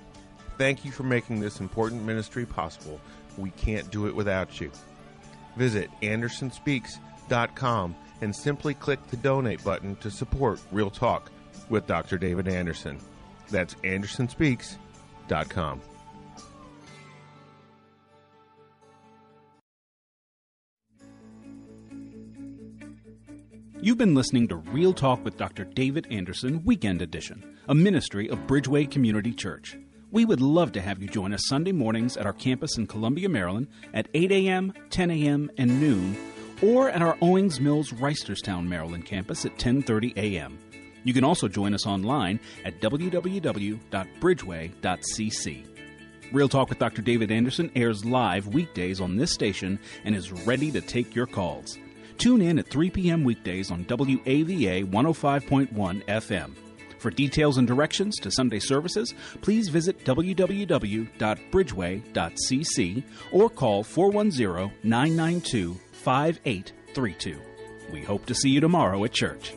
Thank 0.61 0.85
you 0.85 0.91
for 0.91 1.01
making 1.01 1.39
this 1.39 1.59
important 1.59 2.03
ministry 2.03 2.45
possible. 2.45 3.01
We 3.35 3.49
can't 3.49 3.89
do 3.89 4.05
it 4.05 4.15
without 4.15 4.61
you. 4.61 4.71
Visit 5.55 5.89
AndersonSpeaks.com 6.03 7.95
and 8.21 8.35
simply 8.35 8.75
click 8.75 8.99
the 9.07 9.17
donate 9.17 9.63
button 9.63 9.95
to 9.95 10.11
support 10.11 10.59
Real 10.71 10.91
Talk 10.91 11.31
with 11.69 11.87
Dr. 11.87 12.19
David 12.19 12.47
Anderson. 12.47 12.99
That's 13.49 13.73
AndersonSpeaks.com. 13.73 15.81
You've 23.81 23.97
been 23.97 24.13
listening 24.13 24.47
to 24.49 24.57
Real 24.57 24.93
Talk 24.93 25.25
with 25.25 25.37
Dr. 25.37 25.63
David 25.63 26.05
Anderson, 26.11 26.63
Weekend 26.63 27.01
Edition, 27.01 27.57
a 27.67 27.73
ministry 27.73 28.29
of 28.29 28.37
Bridgeway 28.45 28.91
Community 28.91 29.33
Church. 29.33 29.75
We 30.11 30.25
would 30.25 30.41
love 30.41 30.73
to 30.73 30.81
have 30.81 31.01
you 31.01 31.07
join 31.07 31.31
us 31.31 31.47
Sunday 31.47 31.71
mornings 31.71 32.17
at 32.17 32.25
our 32.25 32.33
campus 32.33 32.77
in 32.77 32.85
Columbia, 32.85 33.29
Maryland 33.29 33.67
at 33.93 34.09
8 34.13 34.29
a.m., 34.33 34.73
10 34.89 35.09
a.m., 35.09 35.49
and 35.57 35.79
noon, 35.79 36.17
or 36.61 36.89
at 36.89 37.01
our 37.01 37.17
Owings 37.21 37.61
Mills 37.61 37.91
Reisterstown, 37.91 38.67
Maryland 38.67 39.05
campus 39.05 39.45
at 39.45 39.57
10:30 39.57 40.17
a.m. 40.17 40.59
You 41.05 41.13
can 41.13 41.23
also 41.23 41.47
join 41.47 41.73
us 41.73 41.87
online 41.87 42.41
at 42.65 42.81
www.bridgeway.cc. 42.81 45.67
Real 46.33 46.49
Talk 46.49 46.69
with 46.69 46.79
Dr. 46.79 47.01
David 47.01 47.31
Anderson 47.31 47.71
airs 47.73 48.03
live 48.03 48.47
weekdays 48.47 48.99
on 48.99 49.15
this 49.15 49.31
station 49.31 49.79
and 50.03 50.13
is 50.13 50.33
ready 50.45 50.71
to 50.71 50.81
take 50.81 51.15
your 51.15 51.25
calls. 51.25 51.77
Tune 52.17 52.41
in 52.41 52.59
at 52.59 52.69
3 52.69 52.89
p.m. 52.89 53.23
weekdays 53.23 53.71
on 53.71 53.85
WAVA 53.85 54.91
105.1 54.91 56.05
FM. 56.05 56.53
For 57.01 57.09
details 57.09 57.57
and 57.57 57.67
directions 57.67 58.15
to 58.17 58.29
Sunday 58.29 58.59
services, 58.59 59.15
please 59.41 59.69
visit 59.69 60.05
www.bridgeway.cc 60.05 63.03
or 63.31 63.49
call 63.49 63.83
410 63.83 64.71
992 64.83 65.79
5832. 65.93 67.41
We 67.91 68.03
hope 68.03 68.27
to 68.27 68.35
see 68.35 68.51
you 68.51 68.59
tomorrow 68.59 69.03
at 69.03 69.13
church. 69.13 69.55